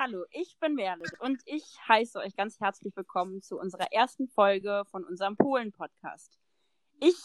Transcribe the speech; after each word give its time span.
Hallo, 0.00 0.24
ich 0.30 0.56
bin 0.60 0.76
Merle 0.76 1.02
und 1.18 1.42
ich 1.44 1.64
heiße 1.88 2.20
euch 2.20 2.36
ganz 2.36 2.60
herzlich 2.60 2.94
willkommen 2.94 3.42
zu 3.42 3.58
unserer 3.58 3.92
ersten 3.92 4.28
Folge 4.28 4.84
von 4.92 5.04
unserem 5.04 5.36
Polen-Podcast. 5.36 6.38
Ich 7.00 7.16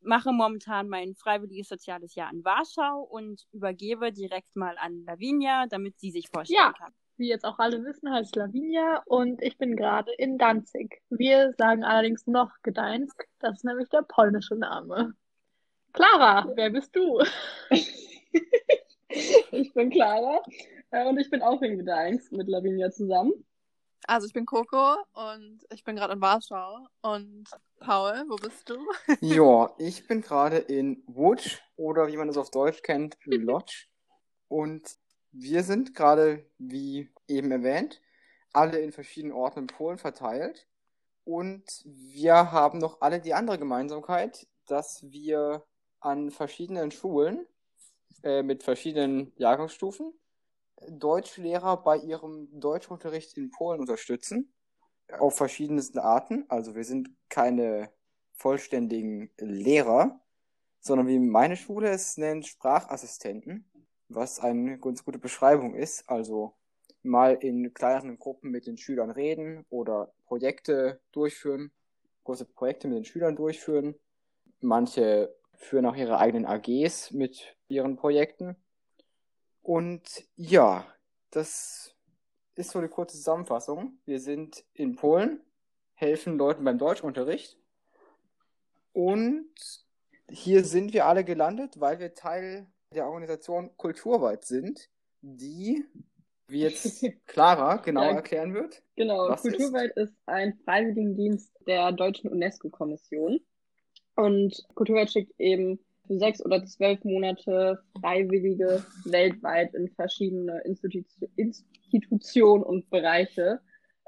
mache 0.00 0.32
momentan 0.32 0.88
mein 0.88 1.14
freiwilliges 1.14 1.68
soziales 1.68 2.14
Jahr 2.14 2.32
in 2.32 2.42
Warschau 2.42 3.02
und 3.02 3.46
übergebe 3.52 4.10
direkt 4.10 4.56
mal 4.56 4.78
an 4.78 5.04
Lavinia, 5.04 5.66
damit 5.66 5.98
sie 6.00 6.10
sich 6.10 6.30
vorstellen 6.32 6.58
Ja. 6.58 6.72
kann. 6.72 6.94
Wie 7.18 7.28
jetzt 7.28 7.44
auch 7.44 7.58
alle 7.58 7.84
wissen, 7.84 8.10
heiße 8.10 8.30
ich 8.30 8.36
Lavinia 8.36 9.02
und 9.04 9.42
ich 9.42 9.58
bin 9.58 9.76
gerade 9.76 10.10
in 10.14 10.38
Danzig. 10.38 11.02
Wir 11.10 11.52
sagen 11.58 11.84
allerdings 11.84 12.26
noch 12.26 12.50
Gdańsk, 12.62 13.28
das 13.38 13.56
ist 13.56 13.64
nämlich 13.64 13.90
der 13.90 14.02
polnische 14.02 14.56
Name. 14.56 15.14
Clara, 15.92 16.50
wer 16.54 16.70
bist 16.70 16.96
du? 16.96 17.22
Ich 19.52 19.72
bin 19.74 19.90
Clara 19.90 20.42
und 21.02 21.18
ich 21.18 21.30
bin 21.30 21.42
auch 21.42 21.60
in 21.62 21.78
Gdańsk 21.78 22.32
mit 22.32 22.48
Lavinia 22.48 22.90
zusammen. 22.90 23.32
Also 24.06 24.26
ich 24.26 24.32
bin 24.32 24.44
Coco 24.44 24.96
und 25.14 25.60
ich 25.72 25.82
bin 25.82 25.96
gerade 25.96 26.12
in 26.12 26.20
Warschau. 26.20 26.86
Und 27.00 27.48
Paul, 27.80 28.24
wo 28.28 28.36
bist 28.36 28.68
du? 28.68 28.76
Ja, 29.20 29.74
ich 29.78 30.06
bin 30.06 30.20
gerade 30.20 30.58
in 30.58 31.02
Łódź 31.06 31.60
oder 31.76 32.06
wie 32.08 32.16
man 32.16 32.28
es 32.28 32.36
auf 32.36 32.50
Deutsch 32.50 32.82
kennt, 32.82 33.16
Lodz. 33.24 33.86
Und 34.48 34.96
wir 35.32 35.62
sind 35.62 35.94
gerade, 35.94 36.44
wie 36.58 37.08
eben 37.28 37.50
erwähnt, 37.50 38.00
alle 38.52 38.78
in 38.78 38.92
verschiedenen 38.92 39.34
Orten 39.34 39.60
in 39.60 39.66
Polen 39.66 39.98
verteilt. 39.98 40.66
Und 41.24 41.64
wir 41.84 42.52
haben 42.52 42.78
noch 42.78 43.00
alle 43.00 43.20
die 43.20 43.34
andere 43.34 43.58
Gemeinsamkeit, 43.58 44.46
dass 44.66 45.02
wir 45.10 45.64
an 46.00 46.30
verschiedenen 46.30 46.90
Schulen 46.90 47.46
äh, 48.22 48.42
mit 48.42 48.62
verschiedenen 48.62 49.32
Jahrgangsstufen 49.36 50.12
Deutschlehrer 50.88 51.82
bei 51.82 51.96
ihrem 51.98 52.48
Deutschunterricht 52.60 53.36
in 53.36 53.50
Polen 53.50 53.80
unterstützen. 53.80 54.52
Auf 55.18 55.36
verschiedensten 55.36 55.98
Arten. 55.98 56.44
Also 56.48 56.74
wir 56.74 56.84
sind 56.84 57.10
keine 57.28 57.90
vollständigen 58.32 59.30
Lehrer, 59.38 60.20
sondern 60.80 61.06
wie 61.06 61.18
meine 61.18 61.56
Schule 61.56 61.90
es 61.90 62.16
nennt, 62.16 62.46
Sprachassistenten, 62.46 63.70
was 64.08 64.40
eine 64.40 64.78
ganz 64.78 65.04
gute 65.04 65.18
Beschreibung 65.18 65.74
ist. 65.74 66.08
Also 66.08 66.54
mal 67.02 67.34
in 67.34 67.72
kleineren 67.74 68.18
Gruppen 68.18 68.50
mit 68.50 68.66
den 68.66 68.78
Schülern 68.78 69.10
reden 69.10 69.64
oder 69.68 70.12
Projekte 70.26 71.00
durchführen, 71.12 71.70
große 72.24 72.46
Projekte 72.46 72.88
mit 72.88 72.96
den 72.96 73.04
Schülern 73.04 73.36
durchführen. 73.36 73.94
Manche 74.60 75.34
führen 75.56 75.86
auch 75.86 75.96
ihre 75.96 76.18
eigenen 76.18 76.46
AGs 76.46 77.12
mit 77.12 77.56
ihren 77.68 77.96
Projekten. 77.96 78.56
Und 79.64 80.26
ja, 80.36 80.86
das 81.30 81.96
ist 82.54 82.70
so 82.70 82.78
eine 82.78 82.90
kurze 82.90 83.16
Zusammenfassung. 83.16 83.98
Wir 84.04 84.20
sind 84.20 84.62
in 84.74 84.94
Polen, 84.94 85.40
helfen 85.94 86.36
Leuten 86.36 86.64
beim 86.64 86.76
Deutschunterricht. 86.78 87.58
Und 88.92 89.48
hier 90.30 90.64
sind 90.64 90.92
wir 90.92 91.06
alle 91.06 91.24
gelandet, 91.24 91.80
weil 91.80 91.98
wir 91.98 92.12
Teil 92.14 92.66
der 92.94 93.06
Organisation 93.06 93.74
Kulturweit 93.78 94.44
sind, 94.44 94.90
die, 95.22 95.82
wie 96.46 96.60
jetzt 96.60 97.02
Clara 97.26 97.76
genauer 97.76 98.10
Ja. 98.10 98.16
erklären 98.16 98.52
wird. 98.52 98.82
Genau, 98.96 99.34
Kulturweit 99.34 99.96
ist? 99.96 100.12
ein 100.26 100.58
Freiwilligendienst 100.64 101.50
der 101.66 101.90
deutschen 101.92 102.30
UNESCO-Kommission. 102.30 103.40
Und 104.14 104.62
Kulturweit 104.74 105.10
schickt 105.10 105.32
eben 105.40 105.80
für 106.06 106.18
sechs 106.18 106.44
oder 106.44 106.64
zwölf 106.64 107.02
Monate 107.04 107.82
Freiwillige 108.00 108.84
weltweit 109.04 109.74
in 109.74 109.88
verschiedene 109.90 110.60
Institu 110.64 111.02
Institutionen 111.36 112.62
und 112.62 112.90
Bereiche, 112.90 113.60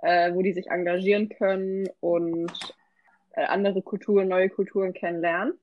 äh, 0.02 0.32
wo 0.34 0.42
die 0.42 0.52
sich 0.52 0.68
engagieren 0.68 1.28
können 1.28 1.88
und 2.00 2.52
äh, 3.32 3.44
andere 3.44 3.82
Kulturen, 3.82 4.28
neue 4.28 4.50
Kulturen 4.50 4.92
kennenlernen. 4.92 5.54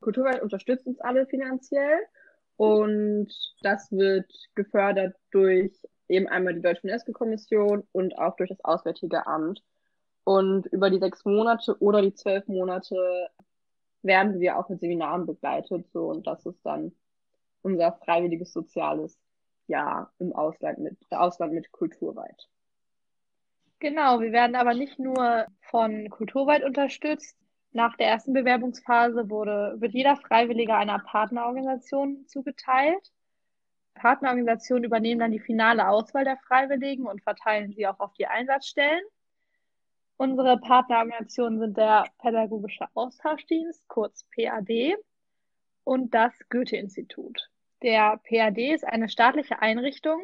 Kulturweit 0.00 0.42
unterstützt 0.42 0.86
uns 0.86 1.00
alle 1.00 1.26
finanziell 1.26 1.98
und 2.56 3.28
das 3.62 3.90
wird 3.90 4.30
gefördert 4.54 5.16
durch 5.30 5.72
eben 6.08 6.28
einmal 6.28 6.54
die 6.54 6.60
Deutsche 6.60 6.82
UNESCO-Kommission 6.82 7.86
und 7.92 8.18
auch 8.18 8.36
durch 8.36 8.50
das 8.50 8.62
Auswärtige 8.64 9.26
Amt. 9.26 9.62
Und 10.24 10.66
über 10.66 10.90
die 10.90 10.98
sechs 10.98 11.24
Monate 11.24 11.76
oder 11.80 12.02
die 12.02 12.14
zwölf 12.14 12.46
Monate 12.48 13.28
werden 14.02 14.40
wir 14.40 14.58
auch 14.58 14.68
mit 14.68 14.80
Seminaren 14.80 15.26
begleitet. 15.26 15.86
So, 15.92 16.08
und 16.08 16.26
das 16.26 16.44
ist 16.46 16.64
dann 16.64 16.92
unser 17.62 17.92
freiwilliges 18.04 18.52
soziales 18.52 19.18
Jahr 19.66 20.12
im 20.18 20.32
Ausland 20.32 20.78
mit, 20.78 20.96
Ausland 21.10 21.52
mit 21.52 21.70
Kulturweit. 21.72 22.48
Genau, 23.78 24.20
wir 24.20 24.32
werden 24.32 24.56
aber 24.56 24.74
nicht 24.74 24.98
nur 24.98 25.46
von 25.62 26.10
Kulturweit 26.10 26.64
unterstützt. 26.64 27.36
Nach 27.72 27.96
der 27.96 28.08
ersten 28.08 28.32
Bewerbungsphase 28.32 29.30
wurde, 29.30 29.76
wird 29.78 29.92
jeder 29.92 30.16
Freiwillige 30.16 30.74
einer 30.74 30.98
Partnerorganisation 30.98 32.26
zugeteilt. 32.26 33.12
Partnerorganisationen 33.94 34.84
übernehmen 34.84 35.20
dann 35.20 35.32
die 35.32 35.40
finale 35.40 35.88
Auswahl 35.88 36.24
der 36.24 36.36
Freiwilligen 36.38 37.06
und 37.06 37.22
verteilen 37.22 37.72
sie 37.72 37.86
auch 37.86 38.00
auf 38.00 38.12
die 38.14 38.26
Einsatzstellen. 38.26 39.02
Unsere 40.20 40.58
Partnerorganisationen 40.58 41.58
sind 41.60 41.78
der 41.78 42.04
Pädagogische 42.18 42.84
Austauschdienst, 42.92 43.88
kurz 43.88 44.26
PAD, 44.36 44.96
und 45.82 46.12
das 46.12 46.34
Goethe-Institut. 46.50 47.48
Der 47.82 48.20
PAD 48.28 48.58
ist 48.74 48.84
eine 48.84 49.08
staatliche 49.08 49.62
Einrichtung, 49.62 50.22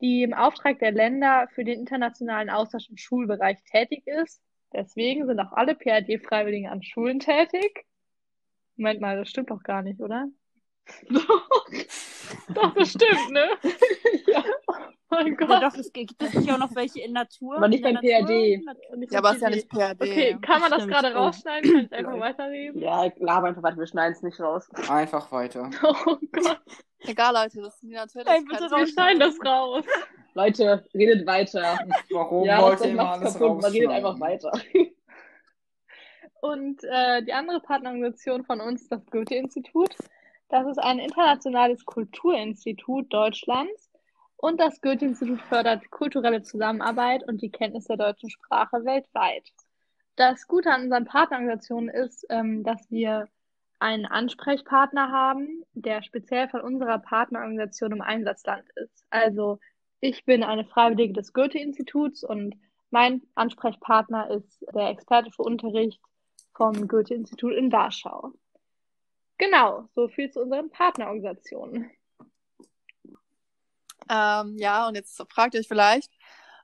die 0.00 0.24
im 0.24 0.34
Auftrag 0.34 0.80
der 0.80 0.90
Länder 0.90 1.46
für 1.54 1.62
den 1.62 1.78
internationalen 1.78 2.50
Austausch 2.50 2.90
im 2.90 2.96
Schulbereich 2.96 3.62
tätig 3.70 4.04
ist. 4.08 4.42
Deswegen 4.72 5.26
sind 5.26 5.38
auch 5.38 5.52
alle 5.52 5.76
PAD-Freiwilligen 5.76 6.68
an 6.68 6.82
Schulen 6.82 7.20
tätig. 7.20 7.86
Moment 8.74 9.00
mal, 9.00 9.16
das 9.16 9.28
stimmt 9.28 9.52
doch 9.52 9.62
gar 9.62 9.82
nicht, 9.82 10.00
oder? 10.00 10.26
Doch, 12.48 12.74
das 12.74 12.90
stimmt, 12.90 13.30
ne? 13.30 13.48
ja, 14.26 14.44
Oh 15.08 15.14
mein 15.22 15.36
Ja, 15.38 15.46
Gott. 15.46 15.62
doch, 15.62 15.78
es 15.78 15.92
gibt 15.92 16.20
es 16.20 16.34
nicht 16.34 16.50
auch 16.52 16.58
noch 16.58 16.74
welche 16.74 17.00
in 17.00 17.12
Natur. 17.12 17.56
Aber 17.56 17.68
nicht 17.68 17.82
beim 17.82 17.94
PAD. 17.94 18.62
Natur? 18.64 18.96
Nicht 18.96 19.12
Ja, 19.12 19.18
aber 19.20 19.30
auf 19.30 19.36
ist 19.36 19.42
ja 19.42 19.50
nicht 19.50 19.68
PAD. 19.68 20.00
Okay, 20.02 20.36
kann 20.42 20.60
man 20.60 20.70
das 20.70 20.82
Stimmt. 20.82 20.94
gerade 20.94 21.14
rausschneiden? 21.14 21.70
Kann 21.72 21.84
ich 21.84 21.92
einfach 21.92 22.18
weiterreden? 22.20 22.80
ja 22.82 23.10
laber 23.18 23.46
einfach 23.48 23.62
weiter, 23.62 23.76
wir 23.76 23.86
schneiden 23.86 24.12
es 24.14 24.22
nicht 24.22 24.40
raus. 24.40 24.68
Einfach 24.88 25.30
weiter. 25.30 25.70
Oh 26.06 26.16
Gott, 26.32 26.60
Egal, 27.00 27.34
Leute, 27.34 27.60
das 27.60 27.78
sind 27.78 27.90
die 27.90 27.94
natürlich. 27.94 28.26
Ey, 28.26 28.42
bitte 28.44 28.68
wir 28.70 28.86
schneiden 28.86 29.20
das 29.20 29.36
raus. 29.44 29.84
Leute, 30.34 30.84
redet 30.92 31.26
weiter. 31.26 31.78
Warum 32.10 32.44
ja, 32.44 32.60
wollt 32.62 32.80
das 32.80 32.86
ihr 32.86 32.92
immer 32.92 33.10
alles 33.10 33.34
kaputt, 33.38 33.62
man 33.62 33.70
redet 33.72 33.90
einfach 33.90 34.18
weiter. 34.18 34.50
Und 36.40 36.82
äh, 36.84 37.22
die 37.22 37.32
andere 37.32 37.60
Partnerorganisation 37.60 38.44
von 38.44 38.60
uns, 38.60 38.88
das 38.88 39.04
Goethe-Institut, 39.10 39.94
das 40.48 40.66
ist 40.66 40.78
ein 40.78 40.98
internationales 40.98 41.84
Kulturinstitut 41.84 43.12
Deutschlands. 43.12 43.85
Und 44.46 44.60
das 44.60 44.80
Goethe-Institut 44.80 45.40
fördert 45.40 45.90
kulturelle 45.90 46.40
Zusammenarbeit 46.40 47.26
und 47.26 47.42
die 47.42 47.50
Kenntnis 47.50 47.86
der 47.86 47.96
deutschen 47.96 48.30
Sprache 48.30 48.84
weltweit. 48.84 49.42
Das 50.14 50.46
Gute 50.46 50.70
an 50.70 50.84
unseren 50.84 51.04
Partnerorganisationen 51.04 51.88
ist, 51.88 52.24
ähm, 52.30 52.62
dass 52.62 52.88
wir 52.88 53.26
einen 53.80 54.06
Ansprechpartner 54.06 55.10
haben, 55.10 55.64
der 55.74 56.04
speziell 56.04 56.48
von 56.48 56.60
unserer 56.60 57.00
Partnerorganisation 57.00 57.90
im 57.90 58.02
Einsatzland 58.02 58.62
ist. 58.76 59.04
Also 59.10 59.58
ich 59.98 60.24
bin 60.24 60.44
eine 60.44 60.64
Freiwillige 60.64 61.14
des 61.14 61.32
Goethe-Instituts 61.32 62.22
und 62.22 62.54
mein 62.90 63.22
Ansprechpartner 63.34 64.30
ist 64.30 64.64
der 64.72 64.90
Experte 64.90 65.32
für 65.32 65.42
Unterricht 65.42 66.00
vom 66.54 66.86
Goethe-Institut 66.86 67.52
in 67.52 67.72
Warschau. 67.72 68.30
Genau, 69.38 69.88
so 69.96 70.06
viel 70.06 70.30
zu 70.30 70.40
unseren 70.40 70.70
Partnerorganisationen. 70.70 71.90
Ähm, 74.10 74.56
ja, 74.58 74.88
und 74.88 74.94
jetzt 74.94 75.22
fragt 75.30 75.54
ihr 75.54 75.60
euch 75.60 75.68
vielleicht, 75.68 76.12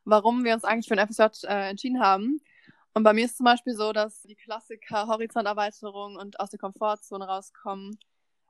warum 0.04 0.44
wir 0.44 0.54
uns 0.54 0.64
eigentlich 0.64 0.88
für 0.88 0.98
ein 0.98 1.06
FSJ 1.08 1.46
äh, 1.46 1.70
entschieden 1.70 2.00
haben. 2.00 2.40
Und 2.94 3.04
bei 3.04 3.12
mir 3.12 3.24
ist 3.24 3.36
zum 3.38 3.44
Beispiel 3.44 3.74
so, 3.74 3.92
dass 3.92 4.22
die 4.22 4.36
Klassiker 4.36 5.06
Horizonterweiterung 5.06 6.16
und 6.16 6.38
aus 6.40 6.50
der 6.50 6.58
Komfortzone 6.58 7.26
rauskommen 7.26 7.98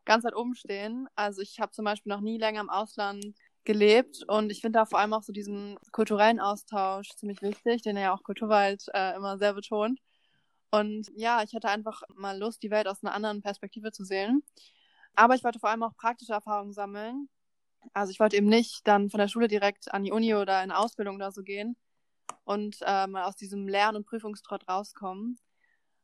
ganz 0.05 0.25
weit 0.25 0.34
oben 0.34 0.55
stehen. 0.55 1.08
Also 1.14 1.43
ich 1.43 1.61
habe 1.61 1.72
zum 1.72 1.84
Beispiel 1.84 2.11
noch 2.11 2.20
nie 2.20 2.38
länger 2.38 2.61
im 2.61 2.70
Ausland 2.70 3.25
gelebt 3.64 4.25
und 4.26 4.50
ich 4.50 4.61
finde 4.61 4.81
da 4.81 4.87
vor 4.87 4.99
allem 4.99 5.12
auch 5.12 5.22
so 5.22 5.32
diesen 5.32 5.78
kulturellen 5.93 6.40
Austausch 6.40 7.11
ziemlich 7.16 7.43
wichtig, 7.43 7.82
den 7.82 7.96
er 7.96 8.02
ja 8.02 8.14
auch 8.14 8.25
Kulturwald 8.25 8.87
äh, 8.93 9.14
immer 9.14 9.38
sehr 9.38 9.55
betont. 9.55 10.00
Und 10.72 11.08
ja, 11.14 11.43
ich 11.43 11.55
hatte 11.55 11.69
einfach 11.69 12.02
mal 12.16 12.38
Lust, 12.38 12.62
die 12.62 12.70
Welt 12.70 12.88
aus 12.88 13.05
einer 13.05 13.14
anderen 13.14 13.43
Perspektive 13.43 13.93
zu 13.93 14.05
sehen. 14.05 14.43
Aber 15.14 15.34
ich 15.34 15.44
wollte 15.44 15.61
vor 15.61 15.70
allem 15.70 15.82
auch 15.82 15.94
praktische 15.96 16.32
Erfahrungen 16.32 16.72
sammeln. 16.72 17.28
Also 17.94 18.11
ich 18.11 18.20
wollte 18.20 18.37
eben 18.37 18.49
nicht 18.49 18.87
dann 18.87 19.11
von 19.11 19.19
der 19.19 19.29
Schule 19.29 19.49
direkt 19.49 19.93
an 19.93 20.05
die 20.05 20.12
Uni 20.12 20.34
oder 20.34 20.62
in 20.62 20.70
Ausbildung 20.73 21.17
oder 21.17 21.32
so 21.32 21.43
gehen 21.43 21.76
und 22.44 22.79
äh, 22.82 23.06
mal 23.06 23.25
aus 23.25 23.37
diesem 23.37 23.69
Lern- 23.69 23.96
und 23.96 24.06
Prüfungstrott 24.06 24.69
rauskommen. 24.69 25.38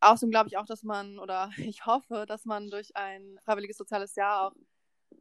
Außerdem 0.00 0.30
glaube 0.30 0.48
ich 0.48 0.58
auch, 0.58 0.66
dass 0.66 0.82
man, 0.82 1.18
oder 1.18 1.50
ich 1.58 1.86
hoffe, 1.86 2.24
dass 2.26 2.44
man 2.44 2.70
durch 2.70 2.96
ein 2.96 3.38
freiwilliges 3.44 3.78
soziales 3.78 4.14
Jahr 4.16 4.48
auch 4.48 4.52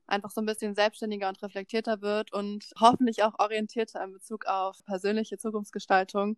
einfach 0.07 0.31
so 0.31 0.41
ein 0.41 0.45
bisschen 0.45 0.75
selbstständiger 0.75 1.29
und 1.29 1.41
reflektierter 1.43 2.01
wird 2.01 2.33
und 2.33 2.71
hoffentlich 2.79 3.23
auch 3.23 3.39
orientierter 3.39 4.03
in 4.03 4.13
Bezug 4.13 4.45
auf 4.45 4.83
persönliche 4.85 5.37
Zukunftsgestaltung, 5.37 6.37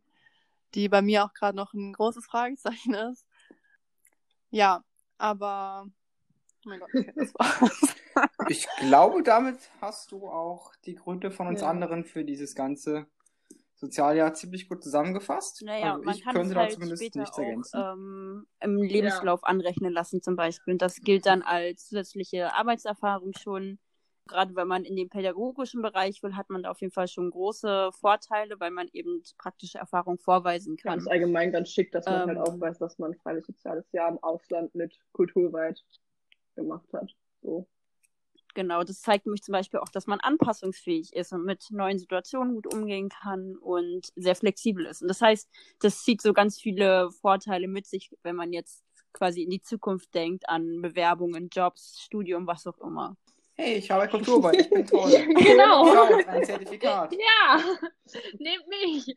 die 0.75 0.89
bei 0.89 1.01
mir 1.01 1.25
auch 1.25 1.33
gerade 1.33 1.57
noch 1.57 1.73
ein 1.73 1.93
großes 1.93 2.25
Fragezeichen 2.25 2.93
ist. 3.11 3.25
Ja, 4.51 4.83
aber 5.17 5.87
oh 6.65 6.69
mein 6.69 6.79
Gott, 6.79 6.89
okay, 6.93 7.13
das 7.15 7.33
war's. 7.35 7.95
Ich 8.49 8.67
glaube, 8.79 9.23
damit 9.23 9.57
hast 9.79 10.11
du 10.11 10.27
auch 10.27 10.75
die 10.85 10.95
Gründe 10.95 11.31
von 11.31 11.47
uns 11.47 11.61
Ja. 11.61 11.69
anderen 11.69 12.03
für 12.03 12.25
dieses 12.25 12.55
ganze 12.55 13.05
Sozialjahr 13.75 14.33
ziemlich 14.33 14.67
gut 14.67 14.83
zusammengefasst. 14.83 15.61
Naja, 15.61 15.93
also 15.93 16.03
man 16.03 16.15
ich 16.15 16.23
kann 16.23 16.33
könnte 16.33 16.49
es 16.49 16.53
da 16.53 16.59
halt 16.61 16.71
zumindest 16.73 17.01
später 17.03 17.19
nichts 17.19 17.37
auch 17.37 17.41
ergänzen. 17.43 17.81
ähm, 17.81 18.47
im 18.59 18.77
Lebenslauf 18.81 19.43
anrechnen 19.45 19.93
lassen 19.93 20.21
zum 20.21 20.35
Beispiel. 20.35 20.73
Und 20.73 20.81
das 20.81 20.95
gilt 21.01 21.25
dann 21.25 21.43
als 21.43 21.85
zusätzliche 21.87 22.53
Arbeitserfahrung 22.53 23.31
schon. 23.39 23.79
Gerade 24.27 24.55
wenn 24.55 24.67
man 24.67 24.83
in 24.83 24.95
den 24.95 25.09
pädagogischen 25.09 25.81
Bereich 25.81 26.21
will, 26.21 26.35
hat 26.35 26.49
man 26.49 26.61
da 26.63 26.71
auf 26.71 26.81
jeden 26.81 26.93
Fall 26.93 27.07
schon 27.07 27.31
große 27.31 27.91
Vorteile, 27.93 28.59
weil 28.59 28.69
man 28.71 28.87
eben 28.91 29.23
praktische 29.37 29.77
Erfahrung 29.79 30.19
vorweisen 30.19 30.75
kann. 30.77 30.93
Ganz 30.97 31.07
allgemein 31.07 31.51
ganz 31.51 31.69
schick, 31.71 31.91
dass 31.93 32.05
man 32.05 32.27
halt 32.27 32.37
Ähm. 32.37 32.43
auch 32.43 32.59
weiß, 32.59 32.77
dass 32.79 32.99
man 32.99 33.11
ein 33.13 33.17
freies 33.19 33.47
soziales 33.47 33.89
Jahr 33.91 34.09
im 34.09 34.21
Ausland 34.21 34.75
mit 34.75 34.93
kulturweit 35.13 35.83
gemacht 36.59 36.87
hat. 36.93 37.11
So. 37.41 37.67
Genau, 38.55 38.83
das 38.83 39.01
zeigt 39.01 39.25
nämlich 39.25 39.43
zum 39.43 39.53
Beispiel 39.53 39.79
auch, 39.79 39.89
dass 39.89 40.07
man 40.07 40.19
anpassungsfähig 40.19 41.13
ist 41.13 41.31
und 41.31 41.45
mit 41.45 41.65
neuen 41.69 41.99
Situationen 41.99 42.55
gut 42.55 42.73
umgehen 42.73 43.09
kann 43.09 43.55
und 43.55 44.09
sehr 44.15 44.35
flexibel 44.35 44.85
ist. 44.85 45.01
Und 45.01 45.07
das 45.07 45.21
heißt, 45.21 45.49
das 45.79 46.03
zieht 46.03 46.21
so 46.21 46.33
ganz 46.33 46.59
viele 46.59 47.11
Vorteile 47.11 47.67
mit 47.67 47.85
sich, 47.85 48.11
wenn 48.23 48.35
man 48.35 48.51
jetzt 48.51 48.83
quasi 49.13 49.43
in 49.43 49.49
die 49.49 49.61
Zukunft 49.61 50.13
denkt, 50.13 50.49
an 50.49 50.81
Bewerbungen, 50.81 51.49
Jobs, 51.51 52.01
Studium, 52.01 52.47
was 52.47 52.65
auch 52.67 52.77
immer. 52.79 53.15
Hey, 53.55 53.75
ich 53.75 53.91
habe 53.91 54.07
Kulturarbeit, 54.07 54.61
ich 54.61 54.69
bin 54.69 54.85
toll. 54.85 55.11
Genau. 55.35 55.93
Schau, 55.93 56.29
ein 56.29 56.45
Zertifikat. 56.45 57.13
Ja, 57.13 57.59
nehmt 58.39 58.67
mich. 58.69 59.13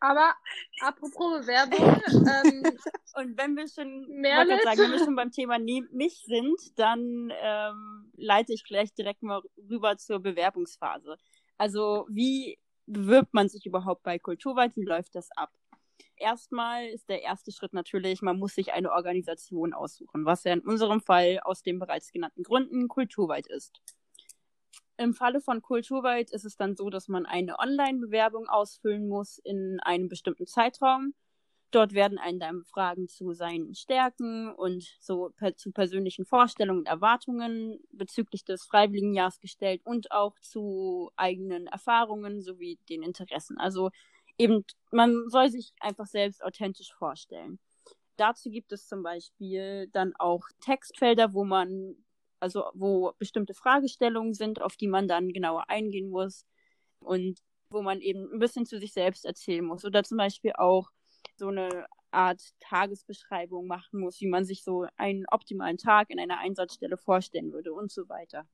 Aber 0.00 0.34
apropos 0.80 1.40
Bewerbung, 1.40 1.78
ähm, 2.44 2.78
Und 3.16 3.38
wenn 3.38 3.56
wir 3.56 3.68
schon, 3.68 4.06
Merle? 4.08 4.60
sagen, 4.62 4.80
wenn 4.80 4.92
wir 4.92 4.98
schon 4.98 5.16
beim 5.16 5.30
Thema 5.30 5.58
mich 5.58 6.24
sind, 6.26 6.78
dann 6.78 7.32
ähm, 7.40 8.10
leite 8.16 8.52
ich 8.52 8.64
gleich 8.64 8.92
direkt 8.92 9.22
mal 9.22 9.42
rüber 9.70 9.96
zur 9.96 10.20
Bewerbungsphase. 10.20 11.16
Also 11.56 12.06
wie 12.10 12.58
bewirbt 12.86 13.32
man 13.32 13.48
sich 13.48 13.66
überhaupt 13.66 14.02
bei 14.02 14.18
Kulturweit? 14.18 14.76
Wie 14.76 14.84
läuft 14.84 15.14
das 15.14 15.30
ab? 15.36 15.50
Erstmal 16.16 16.86
ist 16.86 17.08
der 17.08 17.22
erste 17.22 17.52
Schritt 17.52 17.72
natürlich, 17.72 18.22
man 18.22 18.38
muss 18.38 18.54
sich 18.54 18.72
eine 18.72 18.92
Organisation 18.92 19.72
aussuchen, 19.72 20.24
was 20.24 20.44
ja 20.44 20.52
in 20.52 20.60
unserem 20.60 21.00
Fall 21.00 21.40
aus 21.42 21.62
den 21.62 21.78
bereits 21.78 22.12
genannten 22.12 22.42
Gründen 22.42 22.88
Kulturweit 22.88 23.46
ist. 23.46 23.80
Im 24.96 25.12
Falle 25.14 25.40
von 25.40 25.60
Kulturweit 25.60 26.30
ist 26.30 26.44
es 26.44 26.56
dann 26.56 26.76
so, 26.76 26.88
dass 26.88 27.08
man 27.08 27.26
eine 27.26 27.58
Online-Bewerbung 27.58 28.48
ausfüllen 28.48 29.08
muss 29.08 29.38
in 29.38 29.80
einem 29.80 30.08
bestimmten 30.08 30.46
Zeitraum. 30.46 31.14
Dort 31.72 31.92
werden 31.92 32.18
einem 32.18 32.38
dann 32.38 32.64
Fragen 32.64 33.08
zu 33.08 33.32
seinen 33.32 33.74
Stärken 33.74 34.54
und 34.54 34.96
so 35.00 35.32
per 35.36 35.56
zu 35.56 35.72
persönlichen 35.72 36.24
Vorstellungen 36.24 36.80
und 36.80 36.86
Erwartungen 36.86 37.80
bezüglich 37.90 38.44
des 38.44 38.64
Freiwilligenjahrs 38.64 39.40
gestellt 39.40 39.80
und 39.84 40.12
auch 40.12 40.38
zu 40.40 41.10
eigenen 41.16 41.66
Erfahrungen 41.66 42.42
sowie 42.42 42.78
den 42.88 43.02
Interessen. 43.02 43.58
Also 43.58 43.90
eben, 44.38 44.64
man 44.92 45.28
soll 45.28 45.50
sich 45.50 45.72
einfach 45.80 46.06
selbst 46.06 46.44
authentisch 46.44 46.92
vorstellen. 46.94 47.58
Dazu 48.16 48.50
gibt 48.50 48.70
es 48.72 48.86
zum 48.86 49.02
Beispiel 49.02 49.88
dann 49.92 50.14
auch 50.16 50.44
Textfelder, 50.60 51.34
wo 51.34 51.44
man, 51.44 52.03
also 52.44 52.66
wo 52.74 53.14
bestimmte 53.18 53.54
Fragestellungen 53.54 54.34
sind, 54.34 54.60
auf 54.60 54.76
die 54.76 54.86
man 54.88 55.08
dann 55.08 55.30
genauer 55.32 55.70
eingehen 55.70 56.10
muss 56.10 56.46
und 57.00 57.40
wo 57.70 57.80
man 57.82 58.00
eben 58.02 58.30
ein 58.32 58.38
bisschen 58.38 58.66
zu 58.66 58.78
sich 58.78 58.92
selbst 58.92 59.24
erzählen 59.24 59.64
muss. 59.64 59.84
Oder 59.84 60.04
zum 60.04 60.18
Beispiel 60.18 60.52
auch 60.52 60.90
so 61.36 61.48
eine 61.48 61.86
Art 62.10 62.42
Tagesbeschreibung 62.60 63.66
machen 63.66 64.00
muss, 64.00 64.20
wie 64.20 64.28
man 64.28 64.44
sich 64.44 64.62
so 64.62 64.86
einen 64.96 65.24
optimalen 65.30 65.78
Tag 65.78 66.10
in 66.10 66.20
einer 66.20 66.38
Einsatzstelle 66.38 66.98
vorstellen 66.98 67.52
würde 67.52 67.72
und 67.72 67.90
so 67.90 68.08
weiter. 68.10 68.46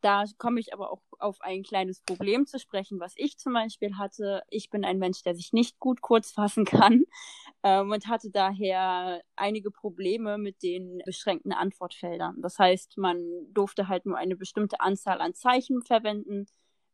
Da 0.00 0.24
komme 0.38 0.60
ich 0.60 0.72
aber 0.72 0.90
auch 0.90 1.02
auf 1.18 1.40
ein 1.42 1.62
kleines 1.62 2.00
Problem 2.00 2.46
zu 2.46 2.58
sprechen, 2.58 3.00
was 3.00 3.12
ich 3.16 3.36
zum 3.38 3.52
Beispiel 3.52 3.98
hatte. 3.98 4.42
Ich 4.48 4.70
bin 4.70 4.84
ein 4.84 4.98
Mensch, 4.98 5.22
der 5.22 5.34
sich 5.34 5.52
nicht 5.52 5.78
gut 5.78 6.00
kurz 6.00 6.30
fassen 6.32 6.64
kann 6.64 7.04
ähm, 7.62 7.90
und 7.90 8.06
hatte 8.08 8.30
daher 8.30 9.22
einige 9.36 9.70
Probleme 9.70 10.38
mit 10.38 10.62
den 10.62 11.02
beschränkten 11.04 11.52
Antwortfeldern. 11.52 12.40
Das 12.40 12.58
heißt, 12.58 12.96
man 12.96 13.22
durfte 13.52 13.88
halt 13.88 14.06
nur 14.06 14.16
eine 14.16 14.36
bestimmte 14.36 14.80
Anzahl 14.80 15.20
an 15.20 15.34
Zeichen 15.34 15.82
verwenden 15.82 16.46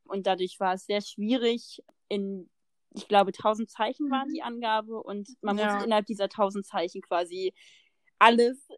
und 0.05 0.27
dadurch 0.27 0.59
war 0.59 0.75
es 0.75 0.87
sehr 0.87 1.01
schwierig, 1.01 1.83
in 2.09 2.51
ich 2.95 3.09
glaube, 3.09 3.33
1000 3.33 3.71
Zeichen 3.71 4.11
waren 4.11 4.33
die 4.33 4.43
Angabe 4.43 5.03
und 5.03 5.29
man 5.43 5.57
Ja. 5.57 5.67
musste 5.67 5.85
innerhalb 5.85 6.07
dieser 6.07 6.29
1000 6.29 6.65
Zeichen 6.67 7.03
quasi 7.03 7.53
alles, 8.19 8.69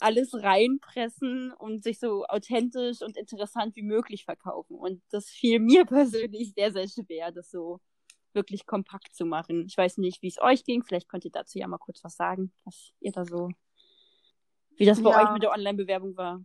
alles 0.00 0.34
reinpressen 0.34 1.52
und 1.52 1.84
sich 1.84 1.98
so 2.00 2.24
authentisch 2.26 3.02
und 3.02 3.16
interessant 3.16 3.76
wie 3.76 3.82
möglich 3.82 4.24
verkaufen. 4.24 4.76
Und 4.76 5.02
das 5.10 5.28
fiel 5.30 5.60
mir 5.60 5.84
persönlich 5.86 6.52
sehr, 6.54 6.72
sehr 6.72 6.88
schwer, 6.88 7.32
das 7.32 7.50
so 7.50 7.80
wirklich 8.34 8.66
kompakt 8.66 9.14
zu 9.14 9.26
machen. 9.26 9.66
Ich 9.66 9.76
weiß 9.78 9.98
nicht, 9.98 10.22
wie 10.22 10.28
es 10.28 10.40
euch 10.42 10.64
ging. 10.64 10.84
Vielleicht 10.84 11.08
könnt 11.08 11.24
ihr 11.24 11.30
dazu 11.32 11.58
ja 11.58 11.68
mal 11.68 11.78
kurz 11.78 12.02
was 12.04 12.16
sagen, 12.16 12.52
was 12.64 12.92
ihr 13.00 13.12
da 13.12 13.24
so, 13.24 13.50
wie 14.76 14.86
das 14.86 15.02
bei 15.02 15.10
Ja. 15.10 15.16
euch 15.22 15.30
mit 15.30 15.42
der 15.42 15.52
Online-Bewerbung 15.52 16.16
war. 16.16 16.44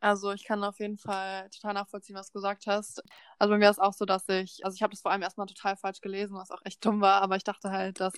Also 0.00 0.32
ich 0.32 0.44
kann 0.44 0.64
auf 0.64 0.80
jeden 0.80 0.98
Fall 0.98 1.50
total 1.50 1.74
nachvollziehen, 1.74 2.16
was 2.16 2.28
du 2.28 2.34
gesagt 2.34 2.66
hast. 2.66 3.02
Also 3.38 3.52
bei 3.54 3.58
mir 3.58 3.70
ist 3.70 3.80
auch 3.80 3.94
so, 3.94 4.04
dass 4.04 4.28
ich, 4.28 4.64
also 4.64 4.74
ich 4.76 4.82
habe 4.82 4.92
das 4.92 5.02
vor 5.02 5.12
allem 5.12 5.22
erstmal 5.22 5.46
total 5.46 5.76
falsch 5.76 6.00
gelesen, 6.00 6.36
was 6.36 6.50
auch 6.50 6.62
echt 6.64 6.84
dumm 6.84 7.00
war, 7.00 7.22
aber 7.22 7.36
ich 7.36 7.44
dachte 7.44 7.70
halt, 7.70 8.00
dass 8.00 8.14